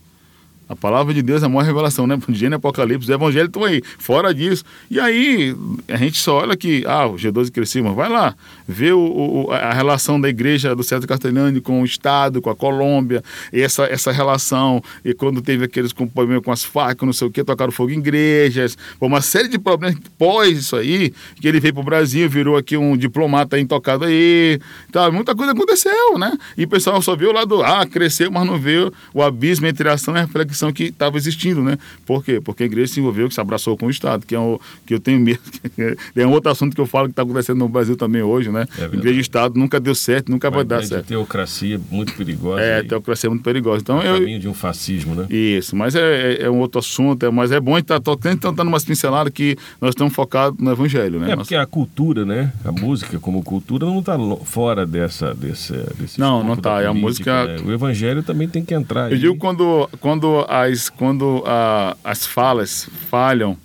[0.71, 2.17] A palavra de Deus é a maior revelação, né?
[2.29, 4.63] Gênesis, Apocalipse, Evangelho estão aí, fora disso.
[4.89, 5.53] E aí,
[5.89, 8.37] a gente só olha que, ah, o G12 cresceu, mas vai lá,
[8.69, 9.01] vê o,
[9.49, 13.21] o- a relação da igreja do César Castellani com o Estado, com a Colômbia,
[13.53, 17.33] essa, essa relação, e quando teve aqueles com problema com as facas, não sei o
[17.33, 21.75] que, tocaram fogo em igrejas, uma série de problemas pós isso aí, que ele veio
[21.75, 24.61] para o Brasil, virou aqui um diplomata intocado aí,
[24.93, 26.33] tá, muita coisa aconteceu, né?
[26.57, 29.89] E o pessoal só viu o lado, ah, cresceu, mas não viu o abismo entre
[29.89, 31.79] ação e reflexão conversão que estava existindo, né?
[32.05, 32.41] Por quê?
[32.41, 34.95] Porque a igreja se envolveu, que se abraçou com o Estado, que é, um, que
[34.95, 35.41] eu tenho medo.
[36.15, 38.67] é um outro assunto que eu falo que está acontecendo no Brasil também hoje, né?
[38.79, 41.07] É igreja e Estado nunca deu certo, nunca Uma vai dar certo.
[41.07, 42.61] teocracia muito perigosa.
[42.61, 43.81] É, aí, teocracia é muito perigosa.
[43.83, 45.27] Então, no eu, caminho de um fascismo, né?
[45.31, 48.01] isso, mas é, é- é um outro assunto, é, mas é bom a gente estar
[48.01, 51.33] tá, tentando dando umas pinceladas que nós estamos focados no Evangelho, né?
[51.33, 52.53] É, porque a cultura, né?
[52.65, 56.87] A música como cultura não está fora dessa, desse, desse Não, não da tá, é
[56.87, 57.57] a música- né?
[57.65, 59.19] O evangelho também tem que entrar Eu aí.
[59.19, 63.57] digo quando, quando, as, quando a- as falas falham,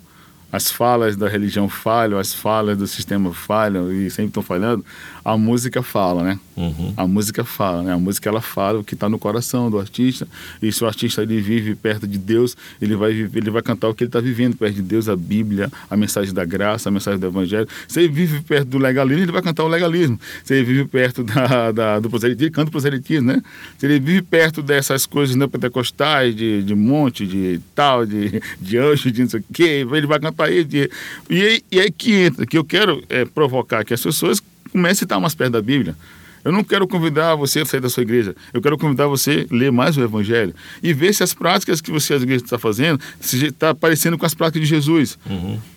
[0.52, 4.84] as falas da religião falham, as falas do sistema falham e sempre estão falhando,
[5.28, 6.38] a música fala, né?
[6.56, 6.94] Uhum.
[6.96, 7.92] A música fala, né?
[7.92, 10.26] A música ela fala o que está no coração do artista.
[10.62, 13.88] E se o artista ele vive perto de Deus, ele vai viver- ele vai cantar
[13.88, 16.92] o que ele está vivendo perto de Deus, a Bíblia, a mensagem da graça, a
[16.92, 17.66] mensagem do Evangelho.
[17.88, 20.18] Se ele vive perto do legalismo, ele vai cantar o legalismo.
[20.44, 23.42] Se ele vive perto da, da- do proselitismo, ele canta o proselitismo, né?
[23.78, 29.10] Se ele vive perto dessas coisas neopentecostais, de, de monte, de tal, de, de anjo,
[29.10, 30.62] de não sei o quê, ele vai cantar aí.
[30.62, 30.88] De,
[31.28, 35.06] e, e aí que entra, que eu quero é, provocar que as pessoas comecem a
[35.06, 35.96] estar mais perto da Bíblia.
[36.44, 38.36] Eu não quero convidar você a sair da sua igreja.
[38.54, 41.90] Eu quero convidar você a ler mais o Evangelho e ver se as práticas que
[41.90, 45.18] você, às vezes, está fazendo está parecendo com as práticas de Jesus.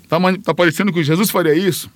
[0.03, 1.89] Está tá parecendo que Jesus faria isso?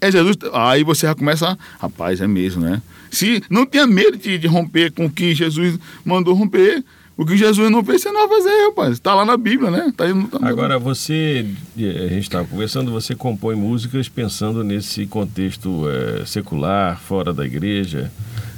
[0.00, 0.36] É Jesus.
[0.52, 2.80] Aí você já começa, a, rapaz, é mesmo, né?
[3.10, 6.84] Se não tenha medo de, de romper com o que Jesus mandou romper,
[7.22, 8.92] o que Jesus não fez, você não vai fazer, rapaz.
[8.92, 9.92] Está lá na Bíblia, né?
[9.96, 11.44] Tá tá- Agora, você,
[11.78, 17.44] eh, a gente estava conversando, você compõe músicas pensando nesse contexto eh, secular, fora da
[17.44, 18.10] igreja,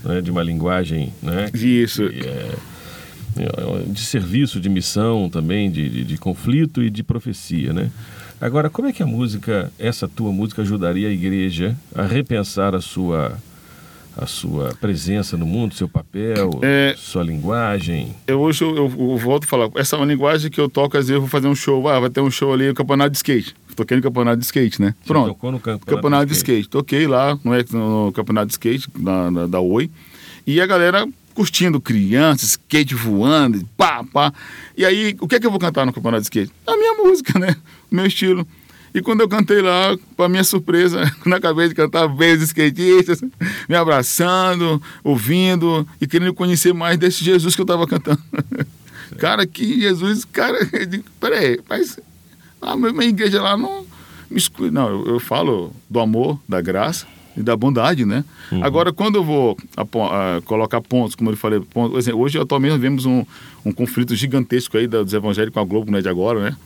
[0.04, 2.08] né, de uma linguagem né, Isso.
[2.08, 2.54] que é-
[3.34, 7.90] é, de serviço, de missão também, de, de, de conflito e de profecia, né?
[8.40, 12.80] Agora, como é que a música, essa tua música, ajudaria a igreja a repensar a
[12.80, 13.38] sua,
[14.16, 16.94] a sua presença no mundo, seu papel, É.
[16.98, 18.14] sua linguagem?
[18.26, 20.96] eu hoje eu, eu- eu volto a falar, essa é uma linguagem que eu toco,
[20.96, 23.10] às vezes eu vou fazer um show, ah, vai ter um show ali, o campeonato
[23.10, 23.54] de skate.
[23.74, 24.94] Toquei no campeonato de skate, né?
[25.00, 25.28] Você Pronto.
[25.28, 26.68] tocou no campeonato, Campeonato de skate.
[26.68, 29.90] Toquei lá no, no campeonato de skate da, da, da Oi.
[30.46, 34.30] E a galera curtindo crianças, skate voando, pá, pá.
[34.76, 36.52] E aí, o que é que eu vou cantar no campeonato de skate?
[36.66, 37.56] A minha música, né?
[37.90, 38.46] O meu estilo.
[38.94, 43.22] E quando eu cantei lá, para minha surpresa, quando acabei de cantar, veio os skatistas
[43.68, 48.20] me abraçando, ouvindo e querendo conhecer mais desse Jesus que eu estava cantando.
[49.18, 51.98] cara, que Jesus, cara, eu digo, peraí, mas
[52.60, 53.86] a minha igreja lá não
[54.30, 54.70] me exclui.
[54.70, 58.22] Não, eu, eu falo do amor, da graça e da bondade, né?
[58.62, 62.76] Agora, quando eu vou apo- ah, colocar pontos, como eu falei, pontos, exemplo, hoje atualmente
[62.76, 63.24] vemos um,
[63.64, 66.56] um conflito gigantesco aí dos evangélicos com a Globo, né, de agora, né?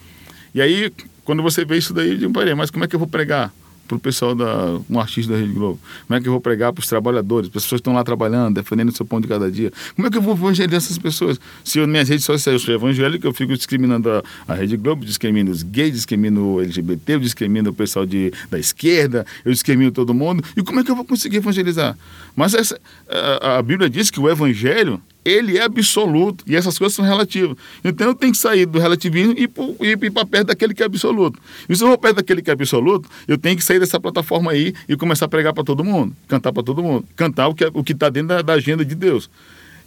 [0.53, 0.93] E aí,
[1.27, 3.53] quando você vê isso daí, eu digo, mas como é que eu vou pregar
[3.87, 5.79] para o pessoal da um artista da Rede Globo?
[6.07, 8.05] Como é que eu vou pregar para os trabalhadores, para as pessoas que estão lá
[8.05, 9.73] trabalhando, defendendo o seu pão de cada dia?
[9.97, 11.41] Como é que eu vou evangelizar essas pessoas?
[11.65, 12.89] Se eu, minhas redes sociais eu sou
[13.23, 17.71] eu fico discriminando a, a Rede Globo, discrimino os gays, discrimino o LGBT, eu discrimino
[17.71, 20.45] o pessoal de, da esquerda, eu discrimino todo mundo.
[20.57, 21.99] E como é que eu vou conseguir evangelizar?
[22.37, 26.95] Mas essa, a, a Bíblia diz que o evangelho ele é absoluto e essas coisas
[26.95, 27.57] são relativas.
[27.85, 29.51] Então eu tenho que sair do relativismo e
[29.89, 31.41] ir para perto daquele que é absoluto.
[31.69, 34.53] E se eu vou perto daquele que é absoluto, eu tenho que sair dessa plataforma
[34.53, 37.65] aí e começar a pregar para todo mundo, cantar para todo mundo, cantar o que
[37.65, 39.29] é- o está dentro da, da agenda de Deus.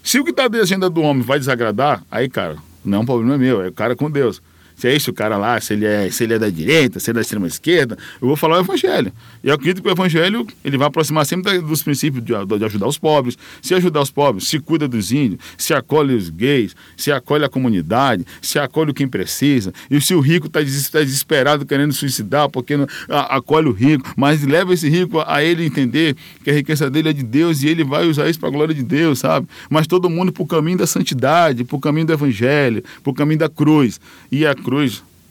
[0.03, 3.01] Se o que está dentro da agenda do homem vai desagradar, aí, cara, não é
[3.01, 4.41] um problema meu, é o cara com Deus.
[4.79, 7.11] Se é isso, o cara lá, se ele é, se ele é da direita, se
[7.11, 9.11] ele é da extrema esquerda, eu vou falar o evangelho.
[9.43, 12.87] E eu acredito que o evangelho ele vai aproximar sempre dos princípios de, de ajudar
[12.87, 13.37] os pobres.
[13.61, 17.49] Se ajudar os pobres, se cuida dos índios, se acolhe os gays, se acolhe a
[17.49, 19.73] comunidade, se acolhe quem precisa.
[19.91, 24.43] E se o rico está desesperado querendo suicidar porque não, a- acolhe o rico, mas
[24.45, 27.67] leva esse rico a, a ele entender que a riqueza dele é de Deus e
[27.67, 29.45] ele vai usar isso para a glória de Deus, sabe?
[29.69, 33.13] Mas todo mundo para o caminho da santidade, para o caminho do evangelho, para o
[33.13, 33.99] caminho da cruz.
[34.31, 34.68] E a cruz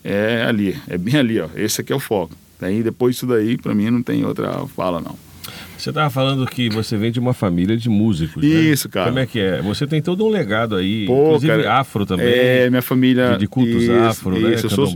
[0.04, 1.48] é ali, é bem ali, ó.
[1.56, 2.34] Esse aqui é o foco.
[2.60, 5.16] Aí depois disso daí, para mim, não tem outra fala, não.
[5.78, 8.48] Você estava falando que você vem de uma família de músicos, né?
[8.48, 9.06] Isso, cara.
[9.06, 9.62] Como é que é?
[9.62, 12.26] Você tem todo um legado aí, Pô, inclusive cara, afro também.
[12.26, 13.32] É, minha família.
[13.32, 14.54] De- de cultos afro, né?
[14.54, 14.86] eu sou-.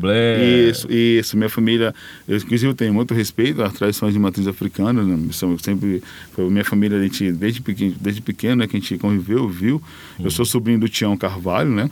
[0.69, 1.37] Isso, isso.
[1.37, 1.95] Minha família.
[2.27, 5.03] Eu, inclusive, eu tenho muito respeito às tradições de matriz africana.
[5.05, 5.19] Né?
[5.33, 6.03] São- sempre.
[6.33, 9.81] Foi minha família, a gente, desde pequeno, desde pequeno né, que a gente conviveu, viu.
[10.23, 11.89] Eu sou sobrinho do Tião Carvalho, né?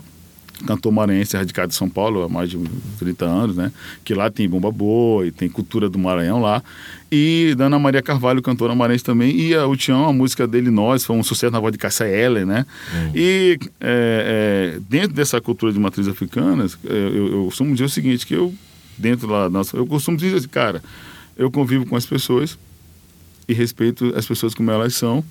[0.66, 2.58] Cantor maranhense radicado em São Paulo há mais de
[2.98, 3.72] 30 anos, né?
[4.04, 6.62] Que lá tem Bomba Boi, tem cultura do Maranhão lá.
[7.10, 9.36] E da Ana Maria Carvalho, cantora maranhense também.
[9.36, 12.04] E a, o Tião, a música dele, Nós, foi um sucesso na voz de Cássia
[12.04, 12.64] Eller, né?
[13.14, 17.88] E é, é, dentro dessa cultura de matriz africana, é, eu, eu costumo dizer o
[17.88, 18.54] seguinte, que eu,
[18.96, 20.82] dentro lá, nossa, eu costumo dizer assim, cara,
[21.36, 22.58] eu convivo com as pessoas
[23.48, 25.24] e respeito as pessoas como elas são.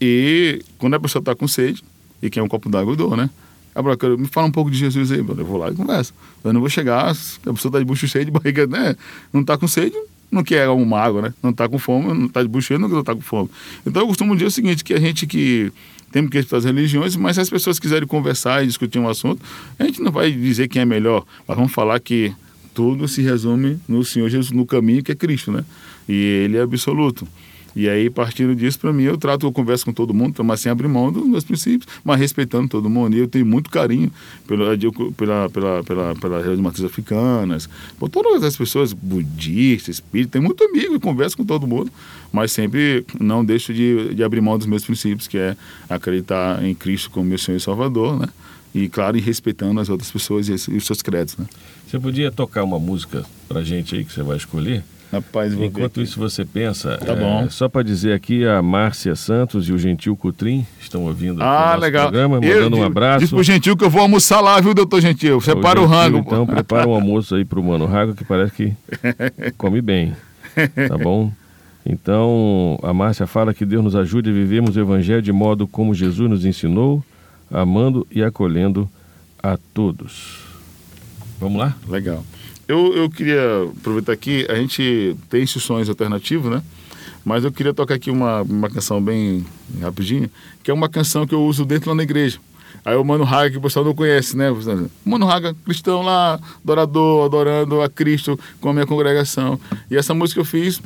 [0.00, 1.84] E quando a pessoa está com sede,
[2.22, 3.30] e quer um copo d'água, eu dou, né?
[3.74, 3.82] Ah,
[4.16, 5.18] me fala um pouco de Jesus aí.
[5.18, 6.12] Eu vou lá e converso.
[6.42, 8.96] Eu não vou chegar, a pessoa tá de bucho cheio de barriga, né?
[9.32, 9.96] Não tá com sede,
[10.30, 11.34] não quer uma água, né?
[11.42, 13.50] Não tá com fome, não tá de bucho cheio, não tá com fome.
[13.86, 15.72] Então eu costumo dizer o seguinte, que a gente que
[16.10, 19.40] temos que respeitar as religiões, mas se as pessoas quiserem conversar e discutir um assunto,
[19.78, 22.34] a gente não vai dizer quem é melhor, mas vamos falar que
[22.74, 25.64] tudo se resume no Senhor Jesus, no caminho que é Cristo, né?
[26.08, 26.14] E
[26.44, 27.26] Ele é absoluto.
[27.74, 30.70] E aí, partindo disso, para mim, eu trato, eu converso com todo mundo, mas sem
[30.70, 33.16] abrir mão dos meus princípios, mas respeitando todo mundo.
[33.16, 34.10] E eu tenho muito carinho
[34.46, 34.76] pela,
[35.16, 37.68] pela, pela, pela, pela religião de matrizes africanas,
[37.98, 41.90] por todas as pessoas, budistas, espíritas, tenho muito amigo e converso com todo mundo,
[42.32, 45.56] mas sempre não deixo de, de abrir mão dos meus princípios, que é
[45.88, 48.28] acreditar em Cristo como meu Senhor e Salvador, né?
[48.72, 51.46] E, claro, e respeitando as outras pessoas e, os seus créditos, né?
[51.88, 54.84] Você podia tocar uma música pra gente aí que você vai escolher?
[55.12, 57.50] Rapaz, vou Enquanto isso você pensa, Tá é, bom.
[57.50, 61.70] só para dizer aqui, a Márcia Santos e o Gentil Cutrim estão ouvindo o Ah,
[61.70, 62.02] nosso legal.
[62.04, 63.18] programa, Eu mandando um digo- abraço.
[63.20, 65.40] Diz pro Gentil que eu vou almoçar lá, viu, doutor Gentil?
[65.40, 66.18] Separa o, Gentil, rango.
[66.18, 68.72] Então, prepara um almoço aí pro Mano Rago, que parece que
[69.58, 70.14] come bem.
[70.88, 71.32] Tá bom?
[71.84, 75.92] Então, a Márcia fala que Deus nos ajude a vivermos o Evangelho de modo como
[75.94, 77.02] Jesus nos ensinou,
[77.50, 78.88] amando e acolhendo
[79.42, 80.38] a todos.
[81.40, 81.74] Vamos lá?
[81.88, 82.22] Legal.
[82.70, 86.62] Eu, eu queria aproveitar aqui, a gente tem instituições alternativas, né?
[87.24, 89.44] Mas eu queria tocar aqui uma, uma canção bem
[89.80, 90.30] rapidinho,
[90.62, 92.38] que é uma canção que eu uso dentro lá na igreja.
[92.84, 94.46] Aí o Mano Haga, que o pessoal não conhece, né?
[95.04, 99.58] Mano Haga, cristão lá, adorador, adorando a Cristo com a minha congregação.
[99.90, 100.80] E essa música eu fiz,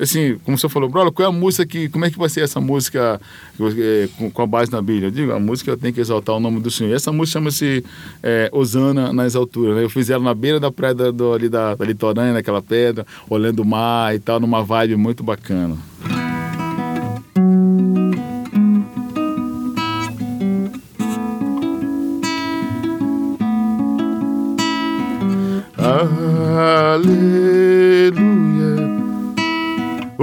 [0.00, 2.42] assim, como você falou, brother, qual é a música que, como é que vai ser
[2.42, 3.20] essa música
[3.60, 5.08] eh, com, com a base na Bíblia?
[5.08, 6.90] Eu digo, a música tem que exaltar o nome do Senhor.
[6.90, 7.84] E essa música chama-se
[8.22, 9.84] eh, Osana nas alturas, né?
[9.84, 13.60] Eu fiz ela na beira da praia do, ali da, da litorânea, naquela pedra, olhando
[13.60, 15.76] o mar e tal, numa vibe muito bacana.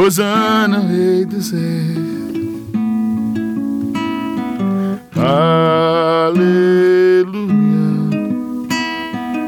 [0.07, 1.97] Osana, Rei dos Reis.
[5.17, 6.37] Aleluia,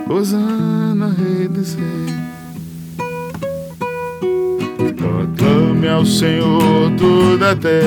[0.10, 1.88] Osana, Rei dos Reis.
[4.98, 7.86] Proclame ao Senhor toda a terra,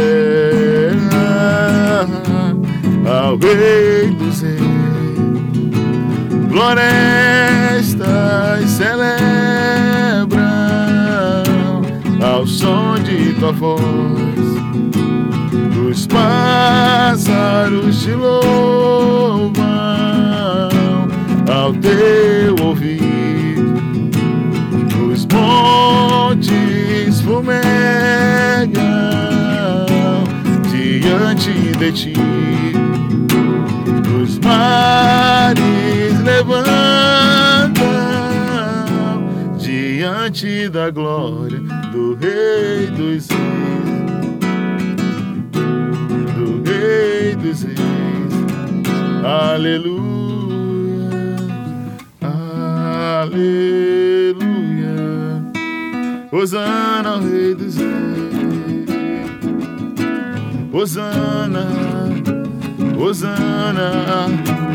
[3.07, 4.62] ao Rei dos Reis
[6.53, 10.22] florestas celebram
[13.43, 13.82] tua voz.
[15.90, 19.53] Os pássaros te louvam
[21.53, 23.03] ao teu ouvido.
[25.11, 27.62] Os montes fumegam
[30.70, 32.12] diante de ti
[34.22, 36.72] os mares levantam
[39.59, 43.32] diante da glória do Rei dos
[49.51, 51.11] Aleluia,
[53.20, 53.43] aleluia.
[56.30, 58.88] Hosana ao Rei dos Reis.
[60.72, 61.66] Hosana.
[62.97, 64.28] Hosana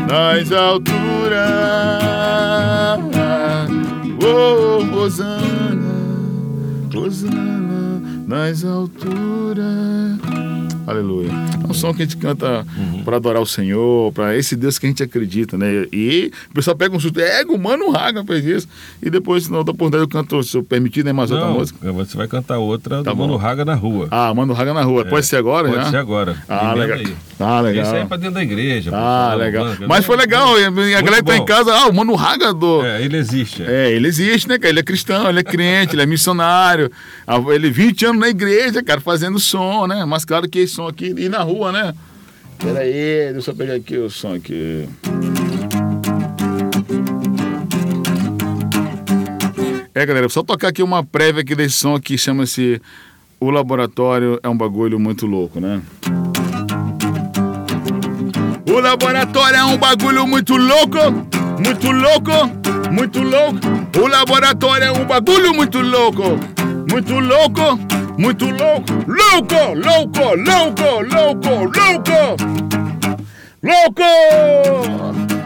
[0.06, 1.38] nas alturas.
[4.22, 5.94] Oh, Hosana,
[6.94, 10.17] Hosana nas alturas.
[10.88, 11.30] Aleluia.
[11.64, 12.66] É um som que a gente canta
[13.04, 15.86] para adorar o Senhor, para esse Deus que a gente acredita, né?
[15.92, 18.68] E o pessoal pega um susto, é, o Mano Raga fez isso.
[19.02, 21.92] E depois, na outra oportunidade, eu canto, se eu permitir, né, mais outra Não, música.
[21.92, 23.26] você vai cantar outra Tá do bom.
[23.26, 24.08] Mano Raga na rua.
[24.10, 25.04] Ah, Mano Raga na rua.
[25.04, 25.90] Pode ser agora, É, Pode já?
[25.90, 26.36] ser agora.
[26.48, 27.12] Ah, Emenda legal.
[27.40, 27.84] Ah, legal.
[27.84, 28.90] Esse aí é pra dentro da igreja.
[28.94, 29.66] Ah, legal.
[29.86, 30.70] Mas foi legal, a
[31.02, 32.82] galera tá em casa, ah, o Mano Raga do...
[32.84, 33.62] É, ele existe.
[33.62, 34.70] É, ele existe, né, cara?
[34.70, 36.90] Ele é cristão, ele é crente, ele é missionário.
[37.26, 40.04] Ah, Ele 20 anos na igreja, cara, fazendo som, né?
[40.06, 41.92] Mas claro que esse som aqui e na rua, né?
[42.56, 44.88] Pera aí, deixa eu pegar aqui o som aqui.
[49.92, 52.80] É, galera, só tocar aqui uma prévia aqui desse som aqui, chama-se
[53.40, 55.82] O Laboratório é um bagulho muito louco, né?
[58.70, 60.98] O laboratório é um bagulho muito louco,
[61.58, 63.58] muito louco, muito louco.
[64.00, 66.38] O laboratório é um bagulho muito louco,
[66.88, 72.36] muito louco, muito louco, louco, louco, louco, louco, louco,
[73.62, 75.37] louco.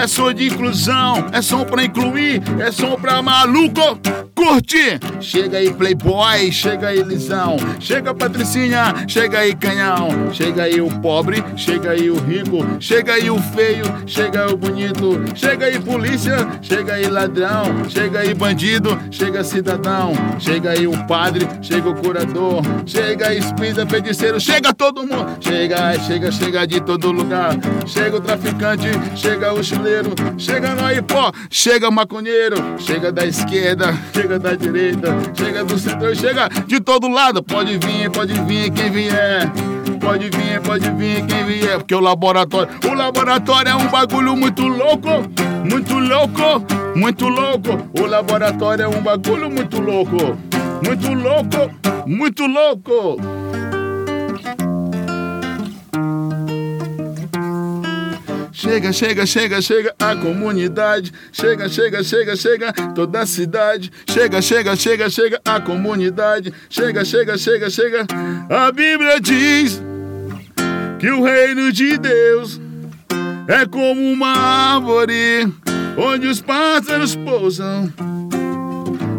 [0.00, 4.00] É som de inclusão, é som pra incluir, é som pra maluco.
[4.34, 4.98] curte!
[5.20, 11.44] Chega aí, Playboy, chega aí, Lisão, chega Patricinha, chega aí, Canhão, chega aí o pobre,
[11.56, 16.48] chega aí o rico, chega aí o feio, chega aí o bonito, chega aí polícia,
[16.62, 22.62] chega aí ladrão, chega aí bandido, chega cidadão, chega aí o padre, chega o curador,
[22.86, 27.54] chega espírita, feiticeiro, chega todo mundo, chega, chega, chega de todo lugar,
[27.86, 34.38] chega o traficante, chega o chileiro, chega no pó, chega maconheiro, chega da esquerda, chega
[34.38, 39.50] da direita, chega do centro, chega de todo lado, pode vir, pode vir quem vier.
[40.00, 44.66] Pode vir, pode vir quem vier, porque o laboratório, o laboratório é um bagulho muito
[44.66, 45.08] louco,
[45.68, 46.64] muito louco,
[46.96, 47.68] muito louco.
[48.00, 50.38] O laboratório é um bagulho muito louco,
[50.82, 53.39] muito louco, muito louco.
[58.60, 61.10] Chega, chega, chega, chega a comunidade.
[61.32, 63.90] Chega, chega, chega, chega toda a cidade.
[64.06, 66.52] Chega, chega, chega, chega a comunidade.
[66.68, 68.06] Chega, chega, chega, chega.
[68.50, 69.80] A Bíblia diz
[70.98, 72.60] que o reino de Deus
[73.48, 74.28] é como uma
[74.74, 75.50] árvore
[75.96, 77.90] onde os pássaros pousam.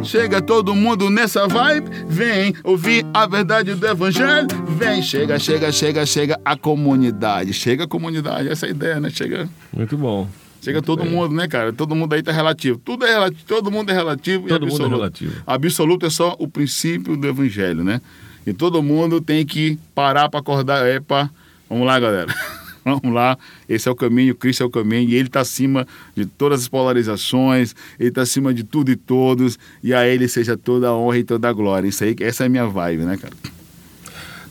[0.03, 4.47] Chega todo mundo nessa vibe, vem ouvir a verdade do evangelho,
[4.77, 9.09] vem, chega, chega, chega, chega a comunidade, chega a comunidade, essa é a ideia, né?
[9.09, 10.27] Chega, Muito bom.
[10.61, 11.11] chega todo bem.
[11.11, 11.71] mundo, né, cara?
[11.71, 14.71] Todo mundo aí tá relativo, tudo é relativo, todo mundo é relativo Todo e mundo
[14.71, 14.95] é absoluto.
[14.95, 15.33] relativo.
[15.45, 18.01] Absoluto é só o princípio do evangelho, né?
[18.45, 21.29] E todo mundo tem que parar para acordar, epa,
[21.69, 22.33] vamos lá, galera.
[23.01, 23.37] Vamos lá,
[23.69, 26.67] esse é o caminho, Cristo é o caminho, e Ele está acima de todas as
[26.67, 31.19] polarizações, Ele está acima de tudo e todos, e a Ele seja toda a honra
[31.19, 31.87] e toda a glória.
[31.87, 33.33] Isso aí, essa é a minha vibe, né, cara?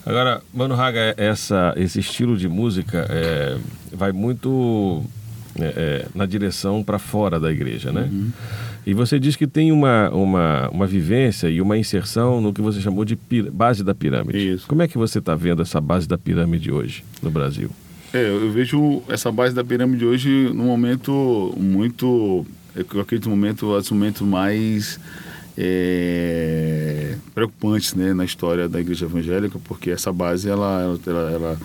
[0.05, 3.57] Agora, Mano Raga, essa, esse estilo de música é,
[3.91, 5.03] vai muito
[5.59, 8.09] é, é, na direção para fora da igreja, né?
[8.11, 8.31] Uhum.
[8.85, 12.81] E você diz que tem uma, uma, uma vivência e uma inserção no que você
[12.81, 13.17] chamou de
[13.51, 14.53] base da pirâmide.
[14.53, 14.67] Isso.
[14.67, 17.69] Como é que você está vendo essa base da pirâmide hoje no Brasil?
[18.13, 22.45] É, eu vejo essa base da pirâmide hoje num momento muito.
[22.75, 24.99] Eu acredito no momento, os momentos mais
[25.57, 31.59] é, preocupantes né, na história da igreja evangélica, porque essa base ela, ela, ela,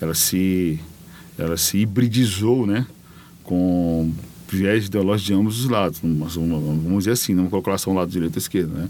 [0.00, 0.78] ela, se,
[1.38, 2.86] ela se hibridizou né,
[3.42, 4.12] com
[4.48, 6.00] viés ideológicos de ambos os lados.
[6.02, 8.74] Vamos dizer assim, não colocar só um lado direito ou esquerdo.
[8.74, 8.88] Né?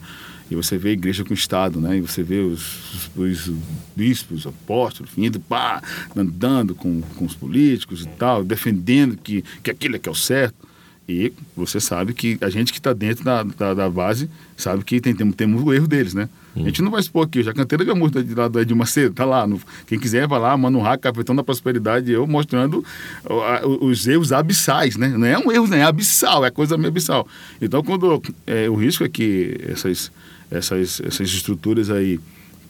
[0.51, 1.99] E você vê a igreja com o Estado, né?
[1.99, 3.55] E você vê os, os, os
[3.95, 5.81] bispos, os apóstolos, indo pá,
[6.17, 10.15] andando com, com os políticos e tal, defendendo que, que aquilo é que é o
[10.15, 10.69] certo.
[11.09, 15.01] E você sabe que a gente que está dentro da, da, da base sabe que
[15.01, 16.29] tem, tem, temos o erro deles, né?
[16.55, 18.77] A gente não vai expor aqui, eu já cantei a música de lá do Edil
[18.77, 19.47] Macedo, tá lá.
[19.47, 22.85] no- quem quiser vai lá, Mano Rack, Capitão da Prosperidade, eu mostrando
[23.25, 25.09] a- os erros abissais, né?
[25.09, 25.79] Não é um erro, né?
[25.79, 27.27] É abissal, é coisa meio abissal.
[27.63, 30.11] Então, quando é, o risco é que essas,
[30.51, 32.19] essas, essas estruturas aí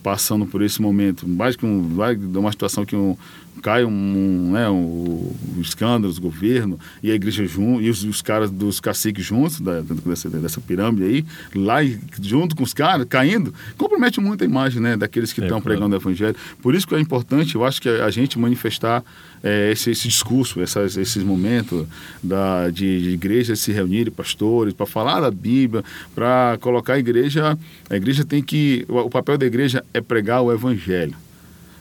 [0.02, 3.16] passando por esse momento, mais que um, de uma situação que um,
[3.62, 8.22] cai um, né, um, um escândalo, do governo e a igreja junto, e os, os
[8.22, 11.24] caras dos caciques juntos, da, dessa, dessa pirâmide aí,
[11.54, 11.78] lá
[12.20, 15.76] junto com os caras, caindo, compromete muito a imagem né, daqueles que É, estão claro.
[15.76, 16.36] pregando o evangelho.
[16.62, 19.04] Por isso que é importante, eu acho que a, a gente manifestar
[19.42, 21.86] eh, esse, esse discurso, essas, esses momentos
[22.22, 25.82] da, de, de igrejas se reunirem, pastores, para falar da Bíblia,
[26.14, 27.58] para colocar a igreja.
[27.88, 28.84] A igreja tem que.
[28.88, 31.14] O, o papel da igreja é pregar o evangelho.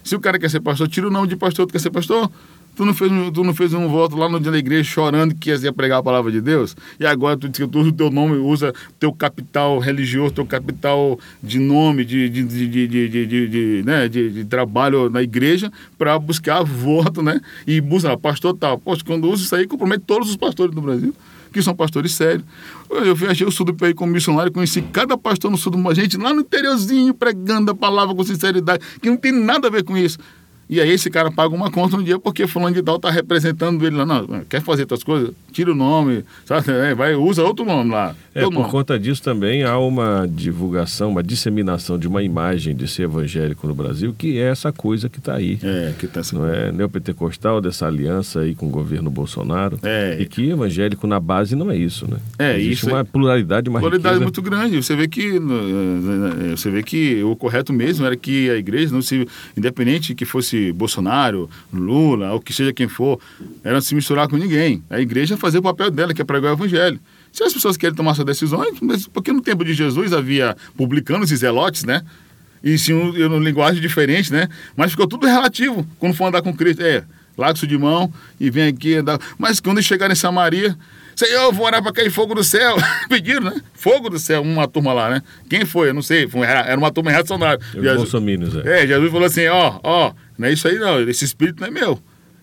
[0.09, 2.31] Se o cara quer ser pastor, tira o nome de pastor, tu quer ser pastor?
[2.75, 5.51] Tu não fez, tu não fez um voto lá no dia da igreja chorando que
[5.51, 6.75] ia pregar a palavra de Deus?
[6.99, 10.47] E agora tu diz que tu usa o teu nome, usa teu capital religioso, teu
[10.47, 17.21] capital de nome, de, de, de, de, né, de, trabalho na igreja para buscar voto,
[17.21, 17.39] né?
[17.67, 18.79] E busca, pastor tal.
[18.79, 21.13] Poxa, quando usa isso aí, compromete todos os pastores do Brasil
[21.51, 22.43] que são pastores sérios.
[22.89, 26.17] Eu viajei o sul do país como missionário, conheci cada pastor no sul do gente
[26.17, 29.97] lá no interiorzinho, pregando a palavra com sinceridade, que não tem nada a ver com
[29.97, 30.17] isso.
[30.69, 33.83] E aí esse cara paga uma conta um dia porque fulano de tal está representando
[33.85, 34.05] ele lá.
[34.05, 35.33] Não, quer fazer outras coisas?
[35.51, 36.71] Tira o nome, sabe?
[36.71, 38.15] É, vai, usa outro nome lá.
[38.33, 38.69] É, por nome.
[38.69, 43.73] conta disso também há uma divulgação, uma disseminação de uma imagem de ser evangélico no
[43.73, 45.59] Brasil, que é essa coisa que está aí.
[45.63, 49.79] É, que tá Não é neopentecostal dessa aliança aí com o governo Bolsonaro.
[49.83, 50.17] É.
[50.19, 52.17] E que evangélico na base não é isso, né?
[52.37, 54.23] É, Existe isso uma é- pluralidade, uma qualidade riqueza.
[54.23, 54.81] muito grande.
[54.83, 59.01] Você vê que eh, você vê que o correto mesmo era que a igreja não
[59.01, 59.27] se
[59.57, 63.19] independente que fosse Bolsonaro, Lula, ou que seja quem for,
[63.63, 64.83] era não se misturar com ninguém.
[64.89, 66.99] A igreja fazer o papel dela, que é pregar o evangelho.
[67.31, 68.79] Se as pessoas querem tomar suas decisões,
[69.13, 72.03] porque no tempo de Jesus havia publicanos e zelotes, né?
[72.63, 74.47] E sim, um, uma linguagem diferente, né?
[74.75, 76.83] Mas ficou tudo relativo quando for andar com Cristo.
[76.83, 77.03] É,
[77.55, 79.17] isso de mão e vem aqui andar.
[79.37, 80.77] Mas quando chegar em Samaria,
[81.15, 82.75] Senhor, vou orar para cair fogo do céu.
[83.09, 83.61] Pediram, né?
[83.73, 85.21] Fogo do céu, uma turma lá, né?
[85.49, 85.89] Quem foi?
[85.89, 86.27] Eu não sei.
[86.27, 87.59] Foi, era, uma turma reacionária.
[87.73, 88.09] Jesus,
[88.65, 88.83] é.
[88.83, 91.71] é, Jesus falou assim: ó, ó, não é isso aí não, esse espírito não é
[91.71, 92.01] meu.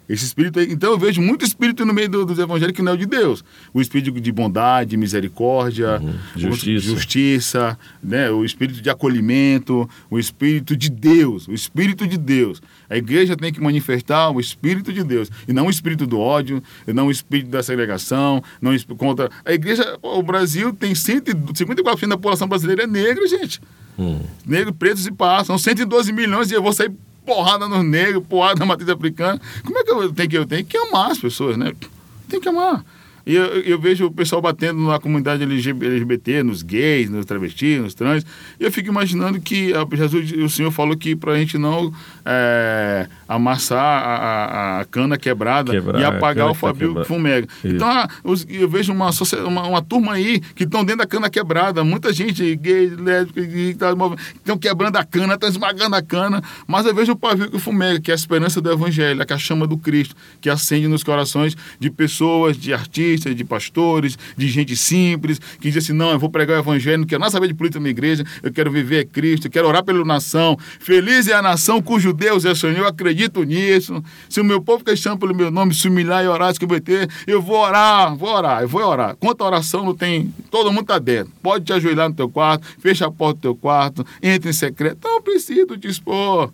[0.09, 2.92] Esse espírito aí, então eu vejo muito espírito no meio do- dos evangélicos que não
[2.92, 3.44] é o de Deus.
[3.74, 6.00] O espírito de bondade, de misericórdia,
[6.36, 6.86] o- Justiça.
[6.86, 8.30] justiça, né?
[8.30, 12.62] o espírito de acolhimento, o espírito de Deus, o espírito de Deus.
[12.88, 16.62] A igreja tem que manifestar o espírito de Deus e não o espírito do ódio,
[16.86, 19.28] e não o espírito da segregação, não contra.
[19.44, 23.61] A igreja, o Brasil tem 154% da população brasileira é negra, gente.
[23.98, 24.20] Hum.
[24.46, 25.46] Negros, pretos e pardos.
[25.46, 26.92] São 112 milhões e eu vou sair
[27.27, 29.41] porrada nos negros, porrada na matriz africana.
[29.64, 31.72] Como é que eu tenho que, eu tenho que amar as pessoas, né?
[32.29, 32.85] Tem que amar.
[33.27, 37.93] E eu, eu vejo o pessoal batendo na comunidade LGBT, nos gays, nos travestis, nos
[37.93, 38.24] trans.
[38.59, 41.93] E eu fico imaginando que a, Jesus, o Senhor falou que para a gente não
[42.24, 46.55] é, amassar a, a- a cana quebrada Quebrar e a apagar o tá.
[46.55, 47.47] Fabio Fumega.
[47.64, 47.74] Isso.
[47.77, 49.11] Então, ah, os- eu vejo uma,
[49.47, 51.83] uma, uma turma aí que estão dentro da cana quebrada.
[51.83, 53.95] Muita gente, gay, lésbica, que tá
[54.37, 56.43] estão quebrando a cana, estão esmagando a cana.
[56.66, 59.37] Mas eu vejo o pavio que fumega, que é a esperança do evangelho, que é
[59.37, 64.49] a chama do Cristo, que acende nos corações de pessoas, de artistas, de pastores, de
[64.49, 67.49] gente simples, que diz assim: não, eu vou pregar o evangelho, não quero nada saber
[67.49, 70.57] de política na minha igreja, eu quero viver Cristo, eu quero orar pela nação.
[70.79, 74.02] Feliz é a nação cujo Deus é Senhor, eu acredito nisso.
[74.28, 77.08] Se o meu povo que chama pelo meu nome se humilhar e orar, se converter,
[77.26, 79.16] eu vou orar, vou orar, eu vou orar.
[79.16, 81.32] Quanto oração não tem, todo mundo está dentro.
[81.42, 84.98] Pode te ajoelhar no teu quarto, fecha a porta do teu quarto, entre em secreto.
[85.02, 86.52] Não preciso expor.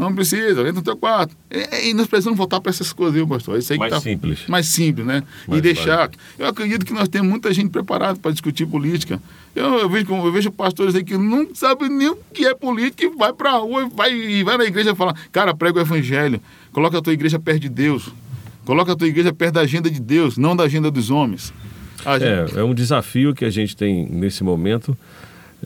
[0.00, 1.36] Não precisa, entra no teu quarto.
[1.50, 3.58] E, e nós precisamos voltar para essas coisas, viu, pastor?
[3.58, 4.40] Isso aí Mais tá- simples.
[4.48, 5.22] Mais simples, né?
[5.46, 6.10] Mais e deixar.
[6.38, 9.20] Eu acredito que nós temos muita gente preparada para discutir política.
[9.54, 13.04] Eu, eu vejo, eu vejo pastores aí que não sabem nem o que é política
[13.04, 15.78] e vai para a rua e vai, e vai na igreja e fala: cara, prega
[15.78, 16.40] o evangelho,
[16.72, 18.08] coloca a tua igreja perto de Deus.
[18.64, 21.52] Coloca a tua igreja perto da agenda de Deus, não da agenda dos homens.
[22.04, 24.96] A gente- É, é um desafio que a gente tem nesse momento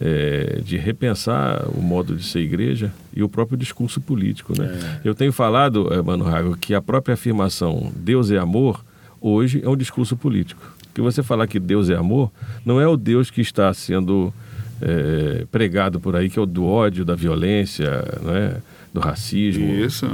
[0.00, 4.52] é, de repensar o modo de ser igreja e o próprio discurso político.
[4.60, 5.00] Né?
[5.04, 8.84] Eu tenho falado, eh, Mano Rago, que a própria afirmação Deus é amor,
[9.20, 10.60] hoje é um discurso político.
[10.86, 12.30] Porque você falar que Deus é amor,
[12.64, 14.32] não é o Deus que está sendo
[14.80, 17.90] eh, pregado por aí, que é o do ódio, da violência,
[18.22, 18.56] né?
[18.92, 19.64] do racismo.
[19.74, 20.06] Isso.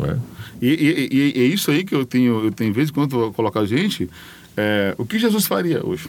[0.00, 0.16] é?
[0.62, 3.64] E, e- e- é isso aí que eu tenho, eu tenho vezes quando vou colocar
[3.64, 4.08] gente,
[4.56, 6.08] é, o que Jesus faria hoje?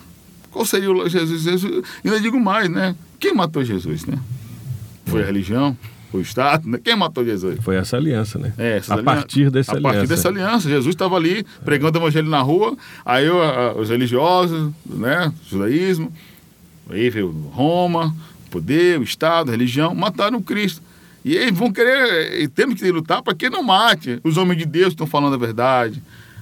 [0.51, 1.41] Qual seria o Jesus?
[1.43, 2.95] Jesus ainda digo mais, né?
[3.19, 4.17] Quem matou Jesus, né?
[5.05, 5.77] Foi a religião?
[6.11, 6.67] Foi o Estado?
[6.67, 6.77] Né?
[6.83, 7.57] Quem matou Jesus?
[7.61, 8.53] Foi essa aliança, né?
[8.57, 9.93] É, a alian- partir dessa a aliança.
[9.97, 10.69] partir dessa aliança.
[10.69, 12.75] Jesus estava ali pregando o evangelho na rua,
[13.05, 15.31] aí a- os religiosos, né?
[15.47, 16.11] O judaísmo,
[16.89, 18.13] aí veio Roma,
[18.47, 20.81] o poder, o Estado, a religião, mataram o Cristo.
[21.23, 24.19] E eles vão querer, e temos que lutar para que não mate.
[24.23, 26.01] Os homens de Deus estão falando a verdade.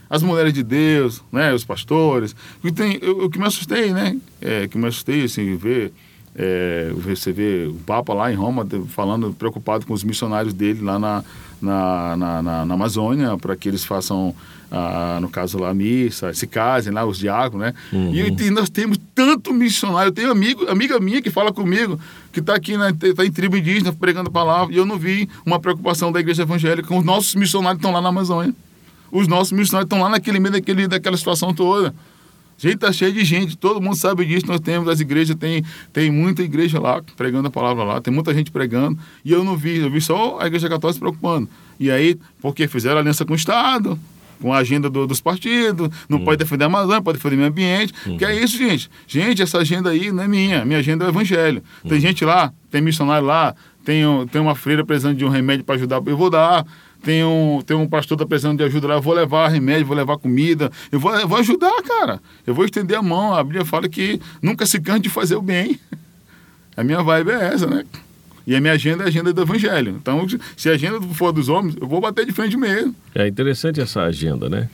[0.09, 2.35] As mulheres de Deus, né, os pastores.
[2.59, 4.17] O que, tem, o, o que me assustei, né?
[4.41, 5.91] É, que me assustei, assim, ver
[6.35, 10.97] é, você vê o Papa lá em Roma falando, preocupado com os missionários dele lá
[10.97, 11.23] na,
[11.61, 14.33] na, na, na- na Amazônia, para que eles façam,
[14.71, 17.73] ah, no caso lá, a missa, se casem lá, os diáconos, né?
[18.13, 20.09] E, e nós temos tanto missionário.
[20.09, 21.99] Eu tenho amigo, amiga minha que fala comigo,
[22.31, 25.27] que está aqui na, tá em tribo indígena pregando a palavra, e eu não vi
[25.45, 26.93] uma preocupação da igreja evangélica.
[26.95, 28.53] Os nossos missionários estão lá na Amazônia.
[29.11, 31.93] Os nossos missionários estão lá naquele meio daquele, daquela situação toda.
[32.57, 34.45] Gente, tá cheio de gente, todo mundo sabe disso.
[34.45, 38.33] Nós temos as igrejas, tem, tem muita igreja lá pregando a palavra lá, tem muita
[38.33, 38.99] gente pregando.
[39.23, 41.47] E eu não vi, eu vi só a igreja católica se preocupando.
[41.79, 43.97] E aí, porque fizeram aliança com o Estado,
[44.41, 47.49] com a agenda do- dos partidos, não pode defender a Amazônia, pode defender o meio
[47.49, 47.93] ambiente.
[48.17, 48.89] Que é isso, gente.
[49.07, 51.63] Gente, essa agenda aí não é minha, minha agenda é o evangelho.
[51.87, 53.55] Tem gente lá, tem missionário lá,
[53.85, 56.65] tem, tem uma freira precisando de um remédio para ajudar, eu vou dar
[57.03, 59.85] tem um, tem um pastor que está precisando de ajuda lá, eu vou levar remédio,
[59.85, 62.19] vou levar comida, eu vou, eu vou ajudar, cara.
[62.45, 63.33] Eu vou estender a mão.
[63.33, 65.79] A Bíblia fala que nunca se canse de fazer o bem.
[66.75, 67.85] A minha vibe é essa, né?
[68.45, 69.95] E a minha agenda é a agenda do evangelho.
[70.01, 70.25] Então,
[70.57, 72.95] se a agenda for dos homens, eu vou bater de frente mesmo.
[73.13, 74.69] É interessante essa agenda, né?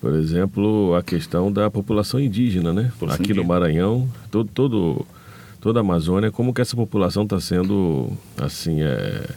[0.00, 2.90] Por exemplo, a questão da população indígena, né?
[2.92, 3.44] População Aqui no.
[3.44, 5.06] Maranhão, todo, todo,
[5.60, 9.28] toda a Amazônia, como que essa população está sendo, assim, é,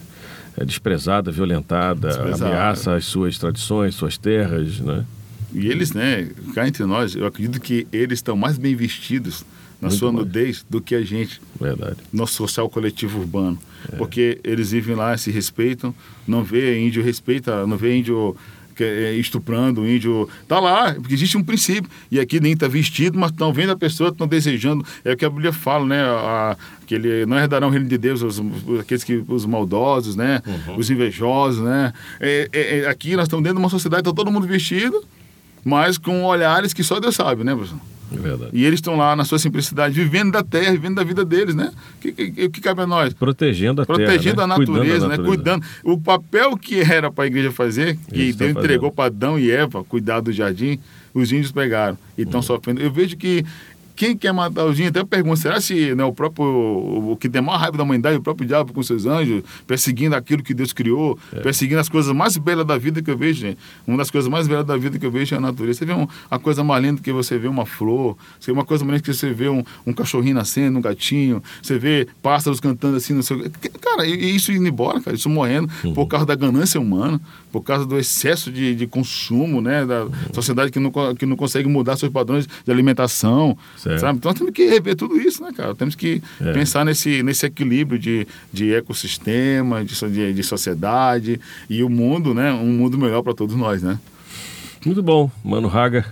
[0.57, 2.45] é desprezada, violentada, Desprezada.
[2.51, 5.05] ameaça as suas tradições, suas terras, né?
[5.53, 9.45] E eles, né, cá entre nós, eu acredito que eles estão mais bem vestidos
[9.81, 10.25] na Muito sua mais.
[10.25, 11.41] nudez do que a gente.
[11.59, 11.97] Verdade.
[12.11, 13.57] nosso social coletivo urbano.
[13.97, 15.93] Porque eles vivem lá, se respeitam,
[16.27, 18.35] não vê índio respeita, não vê índio
[18.75, 20.29] que é, estuprando, índio.
[20.47, 21.89] Tá lá, porque existe um princípio.
[22.11, 24.85] E aqui nem tá vestido, mas estão vendo a pessoa, estão desejando.
[25.03, 26.03] É o que a Bíblia fala, né?
[26.03, 28.41] A, que ele não herdarão o reino de Deus os,
[28.79, 30.41] aqueles que os maldosos, né?
[30.77, 31.93] Os invejosos, né?
[32.19, 35.03] É, é, é, aqui nós estamos dentro de uma sociedade, está todo mundo vestido.
[35.63, 37.94] mas com olhares que só Deus sabe, né, professor?
[38.13, 38.51] É verdade.
[38.53, 41.71] E eles estão lá na sua simplicidade, vivendo da terra, vivendo da vida deles, né?
[41.97, 43.13] O que, que, que cabe a nós?
[43.13, 44.55] Protegendo a Protegendo terra, a né?
[44.55, 45.17] Cuidando da natureza, né?
[45.17, 45.65] Cuidando.
[45.83, 48.95] O papel que era para a igreja fazer, que estão Deus entregou fazendo.
[48.95, 50.79] para Adão e Eva, cuidar do jardim,
[51.13, 52.27] os índios pegaram e Uhum.
[52.27, 52.81] estão sofrendo.
[52.81, 53.43] Eu vejo que
[53.95, 57.41] quem quer matar os índios, até pergunta, será se né, o próprio, o que tem
[57.41, 61.17] maior raiva da humanidade, o próprio diabo com seus anjos, perseguindo aquilo que Deus criou,
[61.33, 61.39] É.
[61.39, 63.57] perseguindo as coisas mais belas da vida que eu vejo, gente.
[63.87, 65.79] Uma das coisas mais belas da vida que eu vejo é a natureza.
[65.79, 68.65] Você vê um, a coisa mais linda que você vê uma flor, você vê uma
[68.65, 72.59] coisa mais linda que você vê um, um cachorrinho nascendo, um gatinho, você vê pássaros
[72.59, 73.39] cantando assim no seu...
[73.81, 77.19] Cara, e isso indo embora, cara, isso morrendo por causa da ganância humana,
[77.51, 81.67] por causa do excesso de, de consumo, né, da sociedade que não, que não consegue
[81.69, 83.99] mudar seus padrões de alimentação, Certo.
[83.99, 84.17] sabe?
[84.17, 85.73] Então temos que rever tudo isso, né, cara?
[85.75, 86.51] Temos que É.
[86.53, 92.51] pensar nesse, nesse equilíbrio de, de ecossistema, de, de, de sociedade e o mundo, né?
[92.51, 93.99] Um mundo melhor para todos nós, né?
[94.85, 96.05] Muito bom, Mano Raga.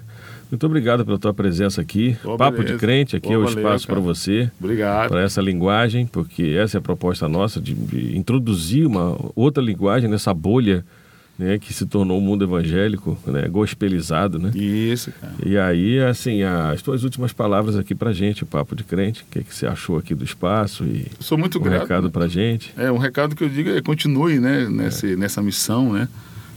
[0.51, 2.15] Muito obrigado pela tua presença aqui.
[2.23, 2.73] Ô, Papo beleza.
[2.75, 5.09] de crente, aqui Ô, é o valeu, espaço para você, Obrigado.
[5.09, 10.07] para essa linguagem, porque essa é a proposta nossa de, de introduzir uma outra linguagem
[10.07, 10.85] nessa bolha
[11.37, 14.51] né, que se tornou o mundo evangélico, né, gospelizado, né?
[14.55, 15.33] Isso, cara.
[15.45, 19.25] E aí, assim, as tuas últimas palavras aqui pra gente, o Papo de Crente, o
[19.31, 21.81] que, que você achou aqui do espaço e Eu sou muito um grato.
[21.81, 22.09] recado né?
[22.11, 22.71] pra gente.
[22.77, 26.07] É, um recado que eu digo é continue, né, nesse, nessa missão, né?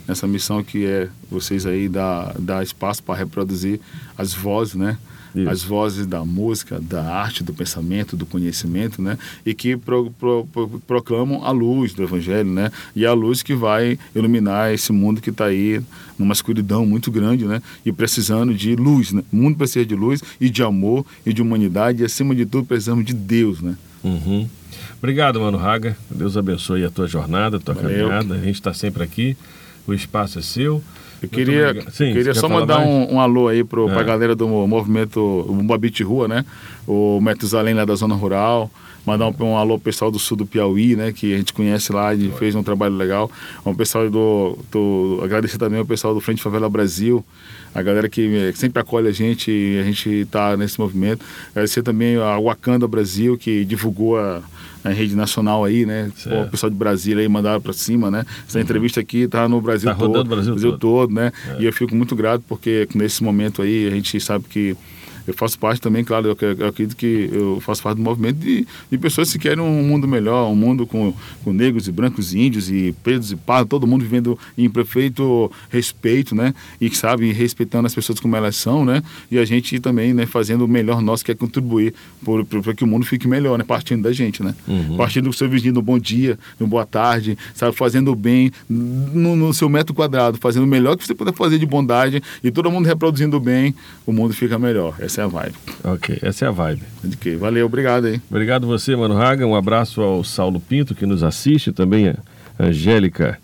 [0.07, 3.81] Nessa missão que é vocês aí dar, dar espaço para reproduzir
[4.17, 4.97] as vozes, né?
[5.35, 5.51] Isso.
[5.51, 9.19] As vozes da música, da arte, do pensamento, do conhecimento, né?
[9.45, 12.71] E que pro- pro- pro- proclamam a luz do Evangelho, né?
[12.95, 15.81] E a luz que vai iluminar esse mundo que está aí
[16.19, 17.61] numa escuridão muito grande, né?
[17.85, 19.23] E precisando de luz, né?
[19.33, 22.65] O mundo precisa de luz e de amor e de humanidade e, acima de tudo,
[22.67, 23.77] precisamos de Deus, né?
[24.03, 24.49] Uhum.
[24.99, 25.97] Obrigado, Mano Raga.
[26.11, 28.09] Deus abençoe a tua jornada, a tua Valeu.
[28.09, 28.35] caminhada.
[28.35, 29.37] A gente está sempre aqui.
[29.87, 30.83] O espaço é seu.
[31.23, 31.75] Eu queria.
[31.91, 34.05] Sim, queria só mandar um, um alô aí pro, pra É.
[34.05, 36.45] galera do movimento Bumbabite Rua, né?
[36.87, 38.71] O Metusalém lá da zona rural.
[39.07, 41.13] Mandar um, um alô pessoal do sul do Piauí, né?
[41.13, 43.31] Que a gente conhece lá e fez um trabalho legal.
[43.65, 45.21] Um pessoal do, do.
[45.23, 47.25] Agradecer também ao pessoal do Frente Favela Brasil.
[47.73, 51.25] A galera que eh, sempre acolhe a gente e a gente está nesse movimento.
[51.51, 54.43] Agradecer também a Wakanda Brasil, que divulgou a,
[54.83, 56.11] a rede nacional aí, né?
[56.25, 58.25] Pô, o pessoal de Brasília aí mandaram para cima, né?
[58.49, 60.27] Essa entrevista aqui tá no Brasil Tá rodando todo.
[60.27, 60.79] o Brasil todo.
[60.79, 61.33] todo, né?
[61.61, 64.75] E eu fico muito grato porque nesse momento aí a gente sabe que
[65.27, 68.67] eu faço parte também, claro, eu, eu acredito que eu faço parte do movimento de,
[68.91, 71.13] de pessoas que querem um mundo melhor, um mundo com,
[71.43, 75.51] com negros e brancos e índios e pretos e pardos, todo mundo vivendo em perfeito
[75.69, 76.55] respeito, né?
[76.81, 79.03] E que sabe, respeitando as pessoas como elas são, né?
[79.31, 81.95] E a gente também, né, fazendo o melhor nosso, que é contribuir
[82.63, 83.65] para que o mundo fique melhor, né?
[83.65, 84.55] Partindo da gente, né?
[84.97, 87.75] Partindo do seu vizinho no bom dia, no boa tarde, sabe?
[87.77, 91.59] Fazendo o bem no, no seu metro quadrado, fazendo o melhor que você puder fazer
[91.59, 93.75] de bondade e todo mundo reproduzindo o bem,
[94.07, 94.95] o mundo fica melhor.
[94.99, 95.55] Essa é a vibe.
[95.85, 96.83] Ok, essa é a vibe.
[97.05, 97.37] De que?
[97.37, 98.21] Valeu, obrigado aí.
[98.31, 99.47] Obrigado você, Mano Raga.
[99.47, 101.73] Um abraço ao Saulo Pinto, que nos assiste.
[101.73, 102.17] Também a
[102.59, 103.39] Angélica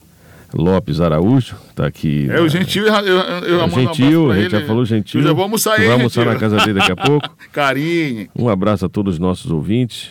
[0.54, 2.28] Lopes Araújo, está aqui.
[2.30, 3.16] É o Gentil, eu, eu,
[3.46, 4.60] eu É um gentil, pra a gente ele.
[4.60, 5.20] já falou gentil.
[5.20, 6.34] Eu já vou almoçar aí, vai almoçar Gentil.
[6.34, 7.36] na casa dele daqui a pouco.
[7.52, 8.28] Carinho.
[8.36, 10.10] Um abraço a todos os nossos ouvintes.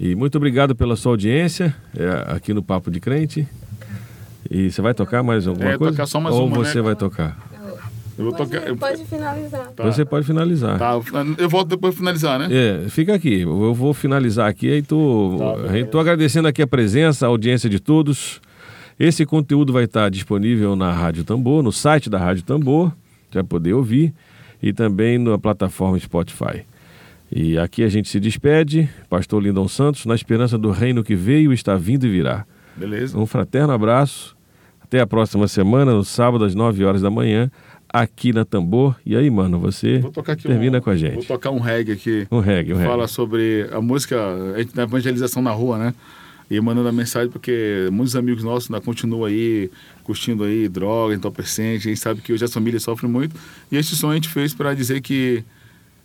[0.00, 3.46] E muito obrigado pela sua audiência é, aqui no Papo de Crente.
[4.50, 5.92] E você vai tocar mais alguma É, coisa?
[5.92, 6.82] tocar só mais Ou uma, você né?
[6.82, 7.36] vai tocar?
[8.18, 8.76] Eu vou Pode, tocar.
[8.76, 9.68] pode finalizar.
[9.68, 9.84] Tá.
[9.84, 10.76] Você pode finalizar.
[10.76, 11.00] Tá,
[11.38, 12.48] eu volto depois de finalizar, né?
[12.50, 13.42] É, fica aqui.
[13.42, 17.78] Eu vou finalizar aqui e tô, Tá, tô agradecendo aqui a presença, a audiência de
[17.78, 18.40] todos.
[18.98, 22.88] Esse conteúdo vai estar disponível na Rádio Tambor, no site da Rádio Tambor,
[23.30, 24.12] você vai poder ouvir,
[24.60, 26.64] e também na plataforma Spotify.
[27.30, 31.52] E aqui a gente se despede, Pastor Lindon Santos, na esperança do reino que veio,
[31.52, 32.44] está vindo e virá.
[32.74, 33.16] Beleza.
[33.16, 34.36] Um fraterno abraço.
[34.82, 37.50] Até a próxima semana, no sábado, às 9 horas da manhã,
[37.92, 38.94] aqui na Tambor.
[39.04, 41.26] E aí, mano, você Vou tocar aqui termina um, com a Vou gente.
[41.26, 42.26] tocar um reggae aqui.
[42.30, 42.88] Um reggae, um reggae.
[42.90, 44.16] Fala sobre a música,
[44.54, 45.94] a gente- evangelização na rua, né?
[46.50, 49.70] E mandando a mensagem porque muitos amigos nossos ainda continuam aí
[50.02, 51.88] curtindo aí droga, entorpecente.
[51.88, 53.36] A gente sabe que hoje as famílias sofrem muito.
[53.70, 55.44] E esse som a gente fez para dizer que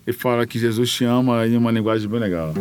[0.05, 2.53] ele fala que Jesus te ama em uma linguagem bem legal.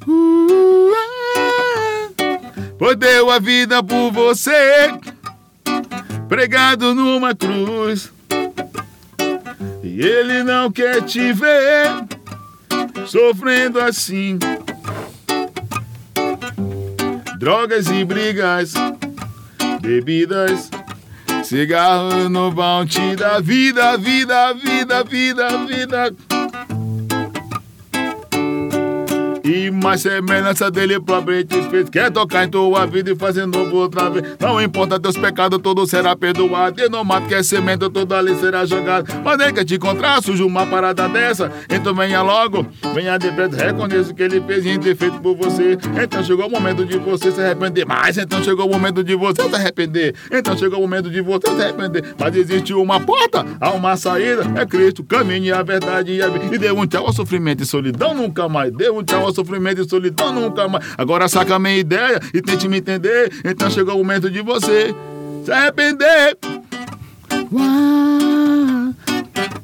[0.08, 0.94] Uh,
[2.80, 4.94] pois deu a vida por você,
[6.30, 8.14] pregado numa cruz.
[9.84, 11.92] E ele não quer te ver
[13.06, 14.40] sofrendo assim.
[17.38, 18.74] Drogas e brigas,
[19.86, 20.70] bebidas
[21.44, 26.35] Cigarro no bounty da vida, vida, vida, vida, vida.
[29.46, 31.88] E mais semelhança dele propriamente fez.
[31.88, 34.36] Quer tocar em tua vida e fazer novo outra vez.
[34.40, 36.82] Não importa teus pecados, tudo será perdoado.
[36.82, 39.06] E no mato que é semente, tudo ali será jogado.
[39.24, 41.52] Mas nem quer te encontrar, sujo uma parada dessa.
[41.70, 42.66] Então venha logo,
[42.96, 43.56] venha de perto.
[43.56, 45.78] Reconheça o que ele fez em ter feito por você.
[46.02, 47.86] Então chegou o momento de você se arrepender.
[47.86, 50.16] Mas então chegou o momento de você se arrepender.
[50.32, 52.16] Então chegou o momento de você se arrepender.
[52.20, 54.42] Mas existe uma porta, há uma saída.
[54.60, 56.56] É Cristo, caminho e a verdade e a vida.
[56.56, 58.72] E dê um tchau ao sofrimento e solidão nunca mais.
[58.72, 60.86] Dê um tchau ao sofrimento e solidão nunca mais.
[60.98, 63.32] Agora saca a minha ideia e tente me entender.
[63.44, 64.96] Então chegou o momento de você
[65.44, 66.38] se arrepender.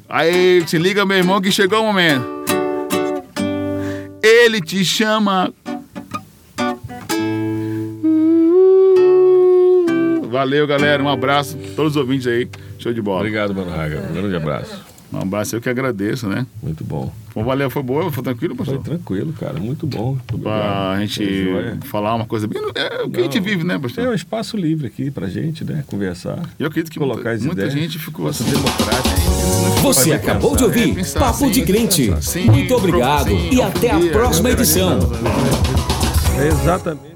[0.08, 2.24] Aí, se liga, meu irmão, que chegou o momento.
[4.22, 5.52] Ele te chama.
[10.30, 11.02] Valeu, galera.
[11.02, 12.48] Um abraço a todos os ouvintes aí.
[12.78, 13.20] Show de bola.
[13.20, 14.00] Obrigado, Mano Raga.
[14.10, 14.91] Um grande abraço.
[15.12, 16.46] Um abraço, eu que agradeço, né?
[16.62, 17.12] Muito bom.
[17.34, 18.82] Bom, valeu, foi boa, foi tranquilo, Foi pastor?
[18.82, 19.58] tranquilo, cara.
[19.60, 20.16] Muito bom.
[20.26, 21.00] Pra obrigado.
[21.00, 21.78] gente Foi joia.
[21.84, 22.60] falar uma coisa bem.
[22.74, 23.44] É o que a gente Não.
[23.44, 24.08] vive, né, É pastor?
[24.08, 25.84] um espaço livre aqui pra gente, né?
[25.86, 26.40] Conversar.
[26.58, 28.44] Eu acredito que colocar muita, muita gente ficou assim.
[28.44, 29.08] democrático.
[29.82, 32.02] Você acabou de ouvir é, pensar Papo assim, de Crente.
[32.06, 34.98] pensar assim, Muito obrigado sim, e até a próxima galera, edição.
[36.38, 37.11] É exatamente.